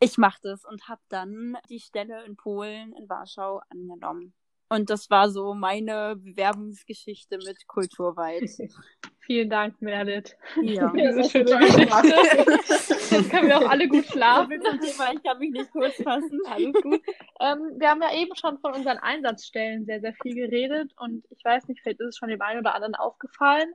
ich 0.00 0.18
mache 0.18 0.40
das 0.42 0.64
und 0.64 0.88
habe 0.88 1.00
dann 1.08 1.56
die 1.68 1.80
Stelle 1.80 2.24
in 2.24 2.36
Polen, 2.36 2.92
in 2.92 3.08
Warschau 3.08 3.60
angenommen. 3.68 4.34
Und 4.68 4.90
das 4.90 5.10
war 5.10 5.30
so 5.30 5.54
meine 5.54 6.16
Bewerbungsgeschichte 6.16 7.38
mit 7.38 7.66
Kulturweit. 7.68 8.50
Vielen 9.20 9.50
Dank, 9.50 9.80
Meredith. 9.80 10.36
Ja. 10.62 10.92
Diese 10.92 11.28
schöne 11.28 11.58
Geschichte. 11.58 13.14
Jetzt 13.14 13.30
können 13.30 13.48
wir 13.48 13.58
auch 13.58 13.68
alle 13.68 13.88
gut 13.88 14.06
schlafen. 14.10 14.52
Ich 14.82 15.22
kann 15.22 15.38
mich 15.38 15.50
nicht 15.50 15.70
kurz 15.72 15.96
fassen. 15.96 16.40
Alles 16.46 16.74
gut. 16.82 17.00
Ähm, 17.40 17.74
wir 17.78 17.90
haben 17.90 18.02
ja 18.02 18.14
eben 18.14 18.34
schon 18.36 18.58
von 18.58 18.74
unseren 18.74 18.98
Einsatzstellen 18.98 19.84
sehr, 19.84 20.00
sehr 20.00 20.14
viel 20.22 20.34
geredet 20.34 20.92
und 20.96 21.24
ich 21.30 21.44
weiß 21.44 21.66
nicht, 21.66 21.80
vielleicht 21.82 22.00
ist 22.00 22.08
es 22.08 22.16
schon 22.18 22.28
dem 22.28 22.40
einen 22.40 22.60
oder 22.60 22.74
anderen 22.74 22.94
aufgefallen. 22.94 23.72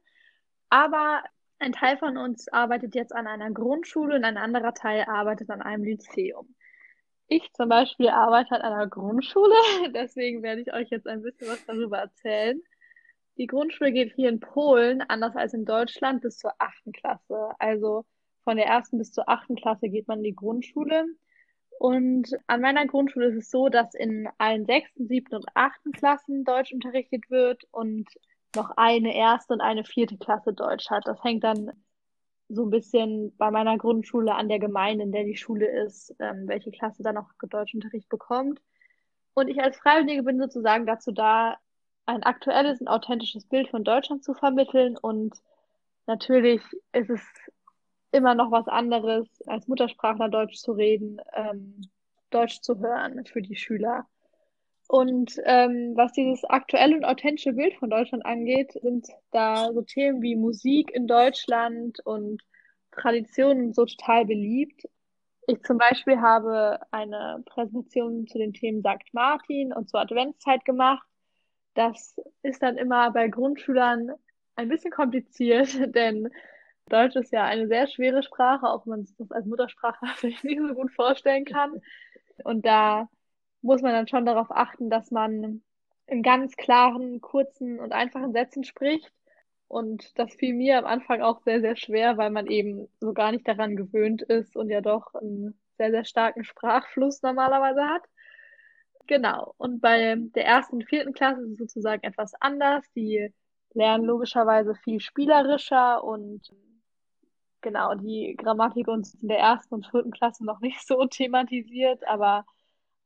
Aber 0.70 1.22
ein 1.60 1.74
Teil 1.74 1.98
von 1.98 2.18
uns 2.18 2.48
arbeitet 2.48 2.96
jetzt 2.96 3.13
an 3.13 3.28
einer 3.28 3.52
Grundschule 3.52 4.15
und 4.15 4.24
ein 4.24 4.38
anderer 4.38 4.74
Teil 4.74 5.04
arbeitet 5.08 5.50
an 5.50 5.62
einem 5.62 5.84
Lyzeum. 5.84 6.56
Ich 7.34 7.54
zum 7.54 7.70
Beispiel 7.70 8.10
arbeite 8.10 8.56
an 8.56 8.62
einer 8.62 8.88
Grundschule, 8.88 9.56
deswegen 9.96 10.44
werde 10.44 10.60
ich 10.60 10.74
euch 10.74 10.89
jetzt 10.89 11.08
ein 11.08 11.22
bisschen 11.22 11.48
was 11.48 11.65
darüber 11.65 12.00
erzählen. 12.00 12.62
Die 13.38 13.48
Grundschule 13.48 13.94
geht 13.94 14.13
hier 14.15 14.28
in 14.28 14.41
Polen, 14.41 15.02
anders 15.02 15.38
als 15.38 15.54
in 15.54 15.63
Deutschland, 15.63 16.22
bis 16.22 16.39
zur 16.39 16.52
achten 16.60 16.91
Klasse. 16.91 17.52
Also 17.58 18.04
von 18.44 18.58
der 18.58 18.65
ersten 18.65 18.98
bis 18.98 19.13
zur 19.13 19.30
achten 19.30 19.56
Klasse 19.56 19.88
geht 19.88 20.10
man 20.10 20.17
in 20.17 20.26
die 20.26 20.36
Grundschule. 20.36 21.06
Und 21.80 22.36
an 22.48 22.60
meiner 22.60 22.86
Grundschule 22.86 23.28
ist 23.28 23.38
es 23.38 23.50
so, 23.50 23.70
dass 23.70 23.94
in 23.94 24.28
allen 24.38 24.65
sechsten, 24.65 25.08
siebten 25.08 25.36
und 25.36 25.46
achten 25.54 25.94
Klassen 25.94 26.44
Deutsch 26.44 26.74
unterrichtet 26.74 27.30
wird 27.30 27.63
und 27.72 28.10
noch 28.58 28.72
eine 28.76 29.15
erste 29.15 29.54
und 29.54 29.62
eine 29.62 29.86
vierte 29.86 30.17
Klasse 30.17 30.52
Deutsch 30.52 30.89
hat. 30.89 31.08
Das 31.08 31.24
hängt 31.24 31.46
dann 31.46 31.72
so 32.54 32.66
ein 32.66 32.70
bisschen 32.70 33.36
bei 33.38 33.52
meiner 33.52 33.78
Grundschule 33.78 34.36
an 34.36 34.50
der 34.50 34.60
Gemeinde, 34.60 35.04
in 35.04 35.12
der 35.12 35.24
die 35.24 35.38
Schule 35.38 35.68
ist, 35.86 36.14
ähm, 36.20 36.48
welche 36.48 36.72
Klasse 36.72 37.04
dann 37.04 37.16
noch 37.16 37.30
Deutschunterricht 37.42 38.10
bekommt. 38.10 38.62
Und 39.34 39.48
ich 39.48 39.62
als 39.62 39.78
Freiwillige 39.78 40.24
bin 40.24 40.40
sozusagen 40.40 40.86
dazu 40.86 41.12
da, 41.12 41.58
ein 42.06 42.24
aktuelles 42.24 42.82
und 42.82 42.88
authentisches 42.88 43.46
Bild 43.46 43.70
von 43.70 43.84
Deutschland 43.84 44.24
zu 44.24 44.34
vermitteln. 44.34 44.98
Und 44.98 45.36
natürlich 46.08 46.62
ist 46.92 47.10
es 47.10 47.22
immer 48.12 48.36
noch 48.36 48.52
was 48.52 48.68
anderes, 48.68 49.28
als 49.48 49.68
Muttersprachler 49.68 50.30
Deutsch 50.30 50.58
zu 50.58 50.74
reden, 50.74 51.22
ähm, 51.34 51.82
Deutsch 52.30 52.62
zu 52.62 52.80
hören 52.80 53.26
für 53.26 53.42
die 53.42 53.56
Schüler. 53.56 54.06
Und 54.91 55.38
ähm, 55.45 55.93
was 55.95 56.12
dieses 56.12 56.43
aktuelle 56.43 56.97
und 56.97 57.06
authentische 57.06 57.54
Bild 57.54 57.75
von 57.75 57.89
Deutschland 57.89 58.25
angeht, 58.25 58.73
sind 58.73 59.08
da 59.32 59.71
so 59.71 59.84
Themen 59.84 60.21
wie 60.21 60.36
Musik 60.36 60.91
in 60.91 61.08
Deutschland 61.08 62.01
und 62.04 62.41
Traditionen 62.91 63.71
so 63.71 63.86
total 63.86 64.25
beliebt. 64.25 64.84
Ich 65.47 65.62
zum 65.63 65.77
Beispiel 65.77 66.19
habe 66.19 66.77
eine 66.91 67.41
Präsentation 67.45 68.27
zu 68.27 68.38
den 68.38 68.51
Themen 68.51 68.82
St. 68.82 69.13
Martin 69.13 69.71
und 69.71 69.89
zur 69.89 70.01
Adventszeit 70.01 70.65
gemacht. 70.65 71.08
Das 71.73 72.17
ist 72.43 72.62
dann 72.62 72.75
immer 72.75 73.12
bei 73.12 73.30
Grundschülern 73.30 74.12
ein 74.58 74.67
bisschen 74.67 74.91
kompliziert, 74.91 75.69
denn 75.95 76.27
Deutsch 76.89 77.15
ist 77.15 77.32
ja 77.32 77.45
eine 77.45 77.69
sehr 77.69 77.88
schwere 77.88 78.23
Sprache, 78.23 78.67
auch 78.67 78.86
wenn 78.86 78.89
man 78.89 79.08
das 79.17 79.32
als 79.32 79.45
Muttersprache 79.45 80.06
nicht 80.43 80.60
so 80.60 80.73
gut 80.73 80.91
vorstellen 80.91 81.45
kann. 81.45 81.82
Und 82.43 82.65
da 82.65 83.08
muss 83.62 83.82
man 83.82 83.93
dann 83.93 84.08
schon 84.08 84.26
darauf 84.26 84.52
achten, 84.52 84.89
dass 84.89 85.12
man 85.12 85.62
in 86.08 86.24
ganz 86.24 86.56
klaren, 86.56 87.21
kurzen 87.21 87.80
und 87.80 87.93
einfachen 87.93 88.34
Sätzen 88.34 88.63
spricht. 88.63 89.12
Und 89.67 90.17
das 90.19 90.34
fiel 90.34 90.54
mir 90.54 90.80
am 90.80 90.86
Anfang 90.86 91.21
auch 91.21 91.41
sehr, 91.43 91.62
sehr 91.62 91.78
schwer, 91.78 92.17
weil 92.17 92.30
man 92.30 92.47
eben 92.47 92.89
so 93.00 93.13
gar 93.13 93.32
nicht 93.32 93.47
daran 93.47 93.78
gewöhnt 93.78 94.21
ist 94.21 94.58
und 94.58 94.69
ja 94.69 94.82
doch 94.82 95.13
einen 95.15 95.58
sehr, 95.78 95.91
sehr 95.91 96.04
starken 96.06 96.43
Sprachfluss 96.43 97.21
normalerweise 97.21 97.84
hat. 97.86 98.04
Genau. 99.08 99.54
Und 99.58 99.82
bei 99.82 100.15
der 100.17 100.45
ersten 100.45 100.78
und 100.78 100.89
vierten 100.89 101.13
Klasse 101.13 101.41
ist 101.41 101.52
es 101.52 101.58
sozusagen 101.58 102.04
etwas 102.04 102.34
anders. 102.41 102.86
Die 102.93 103.34
lernen 103.74 104.06
logischerweise 104.06 104.76
viel 104.76 105.00
spielerischer 105.00 106.04
und 106.04 106.41
genau, 107.62 107.95
die 107.95 108.36
Grammatik 108.38 108.88
uns 108.88 109.15
in 109.15 109.30
der 109.30 109.39
ersten 109.39 109.76
und 109.76 109.88
vierten 109.88 110.12
Klasse 110.12 110.45
noch 110.45 110.60
nicht 110.60 110.86
so 110.86 111.06
thematisiert, 111.10 112.06
aber 112.08 112.45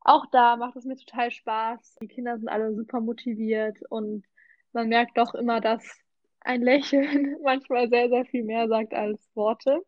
auch 0.06 0.28
da 0.28 0.56
macht 0.56 0.76
es 0.76 0.86
mir 0.86 0.96
total 0.96 1.32
Spaß. 1.32 1.96
Die 2.00 2.08
Kinder 2.08 2.38
sind 2.38 2.48
alle 2.48 2.74
super 2.76 3.02
motiviert 3.02 3.80
und 3.90 4.24
man 4.72 4.88
merkt 4.88 5.18
doch 5.18 5.34
immer, 5.34 5.60
dass 5.60 5.84
ein 6.42 6.62
Lächeln 6.62 7.38
manchmal 7.44 7.90
sehr, 7.90 8.08
sehr 8.10 8.26
viel 8.26 8.44
mehr 8.44 8.68
sagt 8.68 8.94
als 8.94 9.20
Worte. 9.34 9.82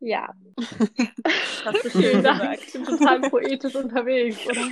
Ja. 0.00 0.34
Hast 1.64 1.84
du 1.84 1.90
schön 1.90 2.16
gesagt. 2.16 2.62
Ich 2.62 2.72
bin 2.74 2.84
total 2.84 3.20
poetisch 3.22 3.74
unterwegs, 3.74 4.46
oder? 4.46 4.68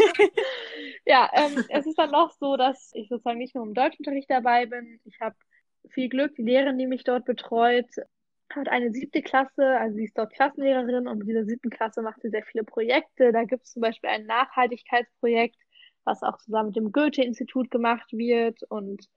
ja, 1.06 1.30
ähm, 1.32 1.64
es 1.70 1.86
ist 1.86 1.96
dann 1.96 2.10
noch 2.10 2.32
so, 2.32 2.58
dass 2.58 2.90
ich 2.92 3.08
sozusagen 3.08 3.38
nicht 3.38 3.54
nur 3.54 3.64
im 3.64 3.72
Deutschunterricht 3.72 4.28
dabei 4.28 4.66
bin. 4.66 5.00
Ich 5.04 5.18
habe 5.20 5.36
viel 5.88 6.10
Glück, 6.10 6.34
die 6.36 6.42
Lehrerin, 6.42 6.76
die 6.76 6.86
mich 6.86 7.04
dort 7.04 7.24
betreut, 7.24 7.88
hat 8.54 8.68
eine 8.68 8.92
siebte 8.92 9.22
Klasse, 9.22 9.78
also 9.78 9.96
sie 9.96 10.04
ist 10.04 10.16
dort 10.16 10.32
Klassenlehrerin 10.32 11.08
und 11.08 11.18
mit 11.18 11.28
dieser 11.28 11.44
siebten 11.44 11.70
Klasse 11.70 12.02
macht 12.02 12.20
sie 12.22 12.30
sehr 12.30 12.44
viele 12.44 12.64
Projekte. 12.64 13.32
Da 13.32 13.44
gibt 13.44 13.64
es 13.64 13.72
zum 13.72 13.82
Beispiel 13.82 14.10
ein 14.10 14.26
Nachhaltigkeitsprojekt, 14.26 15.56
was 16.04 16.22
auch 16.22 16.38
zusammen 16.38 16.68
mit 16.68 16.76
dem 16.76 16.92
Goethe-Institut 16.92 17.70
gemacht 17.70 18.12
wird 18.12 18.62
und 18.64 19.08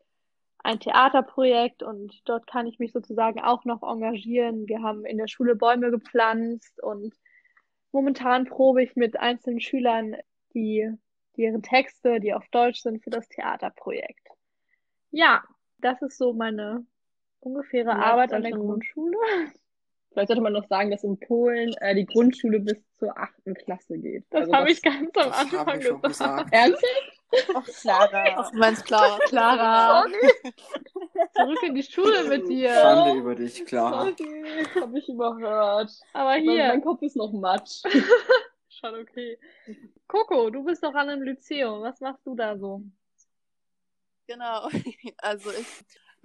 ein 0.60 0.80
Theaterprojekt 0.80 1.84
und 1.84 2.22
dort 2.26 2.48
kann 2.48 2.66
ich 2.66 2.80
mich 2.80 2.92
sozusagen 2.92 3.40
auch 3.40 3.66
noch 3.66 3.84
engagieren. 3.84 4.68
Wir 4.68 4.82
haben 4.82 5.06
in 5.06 5.18
der 5.18 5.28
Schule 5.28 5.56
Bäume 5.56 5.92
gepflanzt 5.92 6.82
und 6.82 7.14
momentan 7.92 8.46
probe 8.46 8.84
ich 8.84 8.96
mit 8.96 9.20
einzelnen 9.20 9.60
Schülern 9.60 10.16
die, 10.56 10.90
deren 11.38 11.62
Texte, 11.62 12.20
die 12.20 12.34
auf 12.34 12.48
Deutsch 12.50 12.82
sind, 12.82 13.04
für 13.04 13.12
das 13.12 13.28
Theaterprojekt. 13.30 14.28
Ja, 15.12 15.44
das 15.78 16.02
ist 16.02 16.18
so 16.18 16.34
meine 16.34 16.86
ungefähre 17.46 17.90
Ja, 17.90 17.96
Arbeit 17.98 18.34
an 18.34 18.42
der 18.44 18.52
schon- 18.52 18.60
Grundschule. 18.60 19.18
Vielleicht 20.12 20.30
sollte 20.30 20.42
man 20.44 20.54
noch 20.54 20.68
sagen, 20.70 20.92
dass 20.92 21.04
in 21.04 21.20
Polen 21.20 21.74
äh, 21.82 21.94
die 21.94 22.06
Grundschule 22.06 22.62
bis 22.62 22.78
zur 22.98 23.18
achten 23.18 23.54
Klasse 23.54 23.98
geht. 23.98 24.24
Das 24.30 24.44
Also 24.44 24.54
habe 24.54 24.72
ich 24.72 24.82
ganz 24.82 25.10
am 25.18 25.30
Anfang 25.32 25.80
gesagt. 25.80 26.04
gesagt. 26.04 26.54
Ernsthaft? 26.54 27.12
Och, 27.54 27.66
Clara. 27.66 28.24
Ach, 28.38 28.52
du 28.52 28.58
meinst 28.58 28.86
Clara. 28.86 29.20
Clara, 29.28 30.06
zurück 31.36 31.60
in 31.64 31.76
die 31.76 31.84
Schule 31.84 32.24
mit 32.30 32.48
dir. 32.48 32.70
Schande 32.74 33.20
über 33.20 33.36
dich, 33.36 33.66
Clara. 33.66 34.04
Sorry, 34.18 34.66
habe 34.80 35.00
ich 35.00 35.10
überhört. 35.10 35.92
Aber 36.14 36.30
Mein, 36.30 36.44
hier, 36.44 36.68
mein 36.68 36.82
Kopf 36.82 37.02
ist 37.02 37.18
noch 37.18 37.34
matsch. 37.34 37.82
schon 38.70 38.96
okay. 38.98 39.38
Coco, 40.08 40.50
du 40.50 40.64
bist 40.64 40.82
doch 40.82 40.94
an 40.94 41.10
einem 41.10 41.24
Lyzeum. 41.24 41.82
Was 41.82 42.00
machst 42.00 42.26
du 42.26 42.36
da 42.36 42.58
so? 42.58 42.84
Genau. 44.28 44.70
Also 45.18 45.50
ich 45.52 45.68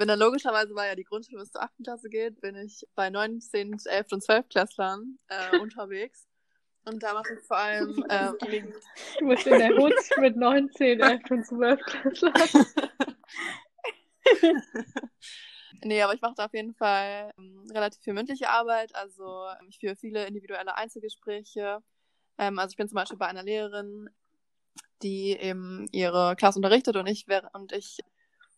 bin 0.01 0.09
dann 0.09 0.19
logischerweise, 0.19 0.75
weil 0.75 0.89
ja 0.89 0.97
die 0.97 1.05
Grundschule 1.05 1.41
bis 1.41 1.53
zur 1.53 1.63
8. 1.63 1.73
Klasse 1.85 2.09
geht, 2.09 2.41
bin 2.41 2.57
ich 2.57 2.87
bei 2.95 3.11
9., 3.11 3.39
10., 3.43 3.77
11. 3.85 4.07
und 4.13 4.23
12. 4.23 4.49
Klässlern 4.49 5.19
äh, 5.29 5.59
unterwegs. 5.61 6.27
Und 6.87 7.03
da 7.03 7.13
mache 7.13 7.35
ich 7.35 7.41
vor 7.47 7.59
allem 7.59 8.07
ähm, 8.11 8.35
Du 9.19 9.29
bist 9.29 9.47
in 9.47 9.59
der 9.59 9.77
Hut 9.77 9.93
mit 10.17 10.37
19, 10.37 11.01
11 11.01 11.31
und 11.31 11.47
12 11.47 11.81
Klässlern. 11.83 12.33
Nee, 15.83 16.03
aber 16.03 16.13
ich 16.13 16.21
mache 16.21 16.35
da 16.37 16.45
auf 16.45 16.53
jeden 16.53 16.75
Fall 16.75 17.33
ähm, 17.39 17.67
relativ 17.73 18.03
viel 18.03 18.13
mündliche 18.13 18.51
Arbeit. 18.51 18.95
Also 18.95 19.47
ähm, 19.49 19.67
ich 19.71 19.79
führe 19.79 19.97
viele 19.97 20.27
individuelle 20.27 20.75
Einzelgespräche. 20.77 21.79
Ähm, 22.37 22.59
also 22.59 22.73
ich 22.73 22.77
bin 22.77 22.87
zum 22.87 22.97
Beispiel 22.97 23.17
bei 23.17 23.29
einer 23.29 23.43
Lehrerin, 23.43 24.11
die 25.03 25.31
eben 25.31 25.87
ihre 25.91 26.37
Klasse 26.37 26.59
unterrichtet 26.59 26.97
und 26.97 27.07
ich 27.07 27.29
wäre 27.29 27.49
und 27.55 27.73
ich 27.73 27.97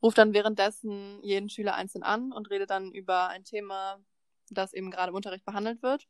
rufe 0.02 0.16
dann 0.16 0.34
währenddessen 0.34 1.22
jeden 1.22 1.48
Schüler 1.48 1.74
einzeln 1.74 2.02
an 2.02 2.32
und 2.32 2.50
rede 2.50 2.66
dann 2.66 2.92
über 2.92 3.28
ein 3.28 3.44
Thema, 3.44 3.98
das 4.50 4.72
eben 4.72 4.90
gerade 4.90 5.10
im 5.10 5.14
Unterricht 5.14 5.44
behandelt 5.44 5.82
wird. 5.82 6.06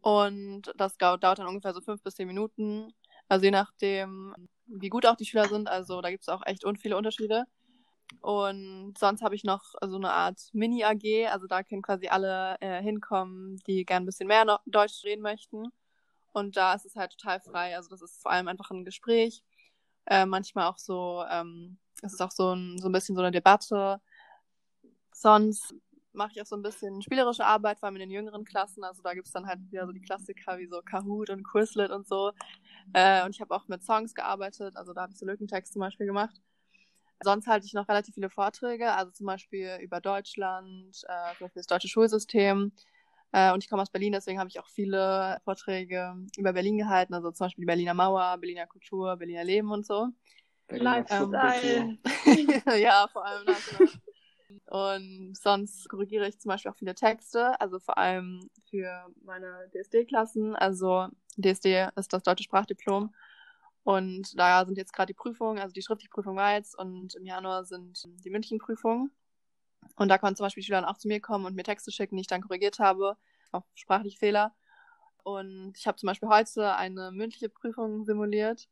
Und 0.00 0.72
das 0.76 0.96
dauert 0.96 1.22
dann 1.22 1.46
ungefähr 1.46 1.74
so 1.74 1.80
fünf 1.80 2.02
bis 2.02 2.14
zehn 2.14 2.26
Minuten. 2.26 2.92
Also 3.28 3.44
je 3.44 3.50
nachdem, 3.50 4.34
wie 4.66 4.88
gut 4.88 5.06
auch 5.06 5.16
die 5.16 5.26
Schüler 5.26 5.48
sind. 5.48 5.68
Also 5.68 6.00
da 6.00 6.10
gibt 6.10 6.22
es 6.22 6.28
auch 6.28 6.42
echt 6.46 6.64
un 6.64 6.76
viele 6.76 6.96
Unterschiede. 6.96 7.44
Und 8.20 8.96
sonst 8.96 9.22
habe 9.22 9.34
ich 9.34 9.44
noch 9.44 9.62
so 9.82 9.96
eine 9.96 10.12
Art 10.12 10.38
Mini-AG. 10.52 11.28
Also 11.30 11.46
da 11.46 11.62
können 11.62 11.82
quasi 11.82 12.08
alle 12.08 12.56
äh, 12.60 12.82
hinkommen, 12.82 13.58
die 13.66 13.84
gern 13.84 14.04
ein 14.04 14.06
bisschen 14.06 14.28
mehr 14.28 14.44
no 14.44 14.58
Deutsch 14.66 15.04
reden 15.04 15.22
möchten. 15.22 15.68
Und 16.32 16.56
da 16.56 16.74
ist 16.74 16.86
es 16.86 16.96
halt 16.96 17.12
total 17.12 17.40
frei. 17.40 17.76
Also 17.76 17.90
das 17.90 18.02
ist 18.02 18.22
vor 18.22 18.30
allem 18.30 18.48
einfach 18.48 18.70
ein 18.70 18.84
Gespräch. 18.84 19.42
Äh, 20.06 20.26
manchmal 20.26 20.68
auch 20.68 20.78
so, 20.78 21.24
ähm, 21.30 21.78
es 22.02 22.12
ist 22.14 22.20
auch 22.20 22.30
so 22.30 22.54
ein, 22.54 22.78
so 22.78 22.88
ein 22.88 22.92
bisschen 22.92 23.14
so 23.16 23.22
eine 23.22 23.30
Debatte. 23.30 24.00
Sonst 25.12 25.74
mache 26.12 26.32
ich 26.34 26.42
auch 26.42 26.46
so 26.46 26.56
ein 26.56 26.62
bisschen 26.62 27.02
spielerische 27.02 27.44
Arbeit, 27.44 27.78
vor 27.78 27.86
allem 27.86 27.96
in 27.96 28.00
den 28.00 28.10
jüngeren 28.10 28.44
Klassen. 28.44 28.84
Also 28.84 29.02
da 29.02 29.14
gibt's 29.14 29.32
dann 29.32 29.46
halt 29.46 29.60
wieder 29.70 29.86
so 29.86 29.92
die 29.92 30.00
Klassiker 30.00 30.58
wie 30.58 30.66
so 30.66 30.80
Kahoot 30.82 31.30
und 31.30 31.44
Quizlet 31.44 31.90
und 31.90 32.06
so. 32.06 32.32
Äh, 32.92 33.24
und 33.24 33.34
ich 33.34 33.40
habe 33.40 33.54
auch 33.54 33.68
mit 33.68 33.82
Songs 33.84 34.14
gearbeitet. 34.14 34.76
Also 34.76 34.92
da 34.92 35.02
habe 35.02 35.12
ich 35.12 35.18
so 35.18 35.26
Lückentext 35.26 35.72
zum 35.72 35.80
Beispiel 35.80 36.06
gemacht. 36.06 36.40
Sonst 37.22 37.48
halte 37.48 37.66
ich 37.66 37.72
noch 37.72 37.88
relativ 37.88 38.14
viele 38.14 38.30
Vorträge, 38.30 38.92
also 38.92 39.10
zum 39.10 39.26
Beispiel 39.26 39.78
über 39.82 40.00
Deutschland, 40.00 41.02
äh, 41.08 41.34
Beispiel 41.40 41.60
das 41.60 41.66
deutsche 41.66 41.88
Schulsystem. 41.88 42.72
Äh, 43.32 43.52
und 43.52 43.62
ich 43.62 43.68
komme 43.68 43.82
aus 43.82 43.90
Berlin, 43.90 44.12
deswegen 44.12 44.38
habe 44.38 44.48
ich 44.48 44.60
auch 44.60 44.68
viele 44.68 45.40
Vorträge 45.44 46.14
über 46.36 46.52
Berlin 46.52 46.78
gehalten, 46.78 47.14
also 47.14 47.30
zum 47.32 47.46
Beispiel 47.46 47.62
die 47.62 47.66
Berliner 47.66 47.94
Mauer, 47.94 48.38
Berliner 48.38 48.66
Kultur, 48.66 49.16
Berliner 49.16 49.44
Leben 49.44 49.70
und 49.70 49.84
so. 49.84 50.08
Lifestyle. 50.70 51.98
Ja, 52.80 53.08
vor 53.08 53.24
allem 53.24 53.46
das. 53.46 53.64
Genau. 53.66 53.90
Und 54.70 55.36
sonst 55.36 55.88
korrigiere 55.88 56.28
ich 56.28 56.38
zum 56.38 56.50
Beispiel 56.50 56.70
auch 56.70 56.76
viele 56.76 56.94
Texte, 56.94 57.60
also 57.60 57.78
vor 57.78 57.98
allem 57.98 58.48
für 58.70 59.06
meine 59.24 59.70
DSD-Klassen. 59.72 60.56
Also 60.56 61.08
DSD 61.36 61.88
ist 61.96 62.12
das 62.12 62.22
deutsche 62.22 62.44
Sprachdiplom. 62.44 63.14
Und 63.84 64.38
da 64.38 64.66
sind 64.66 64.76
jetzt 64.76 64.92
gerade 64.92 65.12
die 65.12 65.16
Prüfungen, 65.16 65.58
also 65.58 65.72
die 65.72 65.80
schriftliche 65.80 66.10
Prüfung 66.10 66.36
war 66.36 66.54
jetzt 66.54 66.78
und 66.78 67.14
im 67.14 67.24
Januar 67.24 67.64
sind 67.64 68.02
die 68.22 68.30
mündlichen 68.30 68.58
Prüfungen. 68.58 69.10
Und 69.96 70.08
da 70.08 70.18
konnten 70.18 70.36
zum 70.36 70.44
Beispiel 70.44 70.62
Schüler 70.62 70.82
dann 70.82 70.90
auch 70.90 70.98
zu 70.98 71.08
mir 71.08 71.20
kommen 71.20 71.46
und 71.46 71.54
mir 71.54 71.62
Texte 71.62 71.90
schicken, 71.90 72.16
die 72.16 72.22
ich 72.22 72.26
dann 72.26 72.42
korrigiert 72.42 72.78
habe, 72.78 73.16
auf 73.52 73.64
sprachliche 73.74 74.18
Fehler. 74.18 74.54
Und 75.22 75.72
ich 75.76 75.86
habe 75.86 75.96
zum 75.96 76.06
Beispiel 76.06 76.28
heute 76.28 76.74
eine 76.74 77.10
mündliche 77.12 77.48
Prüfung 77.48 78.04
simuliert. 78.04 78.68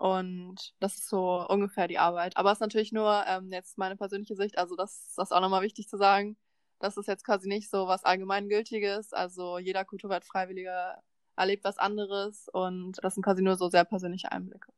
Und 0.00 0.72
das 0.80 0.94
ist 0.94 1.08
so 1.10 1.46
ungefähr 1.46 1.86
die 1.86 1.98
Arbeit. 1.98 2.38
Aber 2.38 2.50
es 2.50 2.56
ist 2.56 2.62
natürlich 2.62 2.90
nur 2.90 3.22
ähm, 3.26 3.52
jetzt 3.52 3.76
meine 3.76 3.96
persönliche 3.96 4.34
Sicht. 4.34 4.56
Also 4.56 4.74
das, 4.74 5.12
das 5.14 5.28
ist 5.28 5.32
auch 5.32 5.42
nochmal 5.42 5.60
wichtig 5.60 5.88
zu 5.88 5.98
sagen. 5.98 6.38
Das 6.78 6.96
ist 6.96 7.06
jetzt 7.06 7.22
quasi 7.22 7.48
nicht 7.48 7.68
so 7.68 7.86
was 7.86 8.04
Allgemeingültiges. 8.04 9.12
Also 9.12 9.58
jeder 9.58 9.84
Kulturwertfreiwillige 9.84 10.94
erlebt 11.36 11.64
was 11.64 11.76
anderes. 11.76 12.48
Und 12.50 12.96
das 13.02 13.14
sind 13.14 13.22
quasi 13.22 13.42
nur 13.42 13.56
so 13.56 13.68
sehr 13.68 13.84
persönliche 13.84 14.32
Einblicke. 14.32 14.72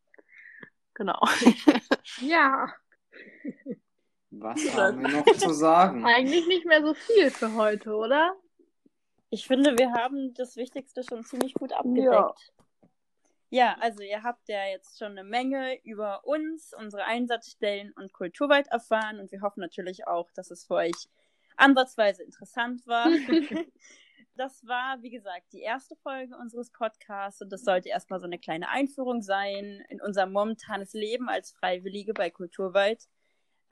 Genau. 0.95 1.21
Ja, 2.21 2.67
Was 4.31 4.75
haben 4.75 5.03
wir 5.03 5.09
noch 5.09 5.37
zu 5.37 5.53
sagen? 5.53 6.05
eigentlich 6.07 6.47
nicht 6.49 6.67
mehr 6.67 6.83
so 6.83 6.95
viel 6.95 7.31
für 7.31 7.55
heute, 7.55 7.95
oder? 7.95 8.35
Ich 9.31 9.47
finde, 9.47 9.79
wir 9.79 9.93
haben 9.93 10.35
das 10.35 10.57
Wichtigste 10.57 11.05
schon 11.09 11.23
ziemlich 11.25 11.55
gut 11.55 11.73
abgedeckt. 11.73 12.13
Ja. 12.13 12.35
Ja, 13.55 13.77
also 13.81 14.03
ihr 14.03 14.23
habt 14.23 14.49
ja 14.49 14.65
jetzt 14.65 14.99
schon 14.99 15.11
eine 15.11 15.25
Menge 15.25 15.79
über 15.85 16.25
uns, 16.25 16.73
unsere 16.73 17.05
Einsatzstellen 17.05 17.93
und 17.93 18.11
Kulturweit 18.15 18.67
erfahren 18.69 19.21
und 19.21 19.31
wir 19.31 19.43
hoffen 19.43 19.61
natürlich 19.61 20.07
auch, 20.07 20.31
dass 20.31 20.51
es 20.51 20.65
für 20.65 20.77
euch 20.77 21.11
ansatzweise 21.59 22.23
interessant 22.23 22.87
war. 22.87 23.09
das 24.37 24.67
war, 24.67 25.03
wie 25.03 25.11
gesagt, 25.11 25.53
die 25.53 25.61
erste 25.61 25.97
Folge 25.97 26.35
unseres 26.35 26.71
Podcasts 26.71 27.43
und 27.43 27.53
das 27.53 27.63
sollte 27.63 27.91
erstmal 27.91 28.21
so 28.21 28.25
eine 28.25 28.39
kleine 28.39 28.71
Einführung 28.71 29.21
sein 29.21 29.85
in 29.91 30.01
unser 30.01 30.25
momentanes 30.25 30.95
Leben 30.95 31.29
als 31.29 31.53
Freiwillige 31.53 32.15
bei 32.15 32.31
Kulturweit. 32.31 33.07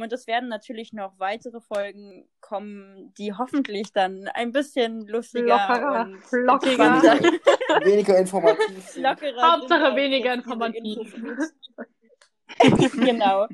Und 0.02 0.12
es 0.12 0.26
werden 0.26 0.48
natürlich 0.48 0.92
noch 0.92 1.18
weitere 1.18 1.60
Folgen 1.60 2.28
kommen, 2.40 3.12
die 3.18 3.32
hoffentlich 3.32 3.92
dann 3.92 4.28
ein 4.34 4.52
bisschen 4.52 5.06
lustiger 5.06 5.56
Lockerer, 5.68 6.02
und 6.02 6.64
entspannter 6.64 7.20
Weniger 7.84 8.18
informativ. 8.18 8.88
sind. 8.88 9.02
lockerer 9.02 9.52
Hauptsache 9.52 9.96
weniger 9.96 10.34
informativ. 10.34 11.14
Genau. 12.94 13.46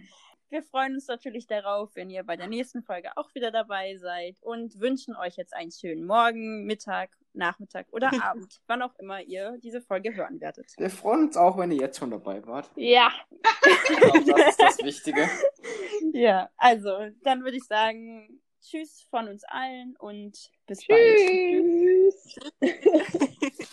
Wir 0.48 0.62
freuen 0.62 0.94
uns 0.94 1.08
natürlich 1.08 1.48
darauf, 1.48 1.90
wenn 1.96 2.08
ihr 2.08 2.22
bei 2.22 2.36
der 2.36 2.46
nächsten 2.46 2.82
Folge 2.82 3.10
auch 3.16 3.34
wieder 3.34 3.50
dabei 3.50 3.96
seid 3.96 4.36
und 4.42 4.78
wünschen 4.78 5.16
euch 5.16 5.36
jetzt 5.36 5.52
einen 5.52 5.72
schönen 5.72 6.04
Morgen, 6.06 6.64
Mittag, 6.66 7.10
Nachmittag 7.32 7.86
oder 7.90 8.10
Abend, 8.24 8.60
wann 8.68 8.80
auch 8.82 8.94
immer 9.00 9.20
ihr 9.22 9.58
diese 9.62 9.82
Folge 9.82 10.14
hören 10.14 10.40
werdet. 10.40 10.72
Wir 10.78 10.90
freuen 10.90 11.24
uns 11.24 11.36
auch, 11.36 11.58
wenn 11.58 11.72
ihr 11.72 11.80
jetzt 11.80 11.98
schon 11.98 12.12
dabei 12.12 12.46
wart. 12.46 12.70
Ja, 12.76 13.12
Ich 13.64 13.96
glaube, 13.98 14.24
das 14.24 14.48
ist 14.50 14.60
das 14.60 14.78
Wichtige. 14.78 15.28
Ja, 16.12 16.48
also 16.56 16.90
dann 17.24 17.42
würde 17.42 17.56
ich 17.56 17.64
sagen, 17.64 18.40
tschüss 18.62 19.06
von 19.10 19.28
uns 19.28 19.44
allen 19.44 19.96
und 19.98 20.50
bis 20.66 20.86
bald. 20.86 21.18
tschüss. 21.18 22.38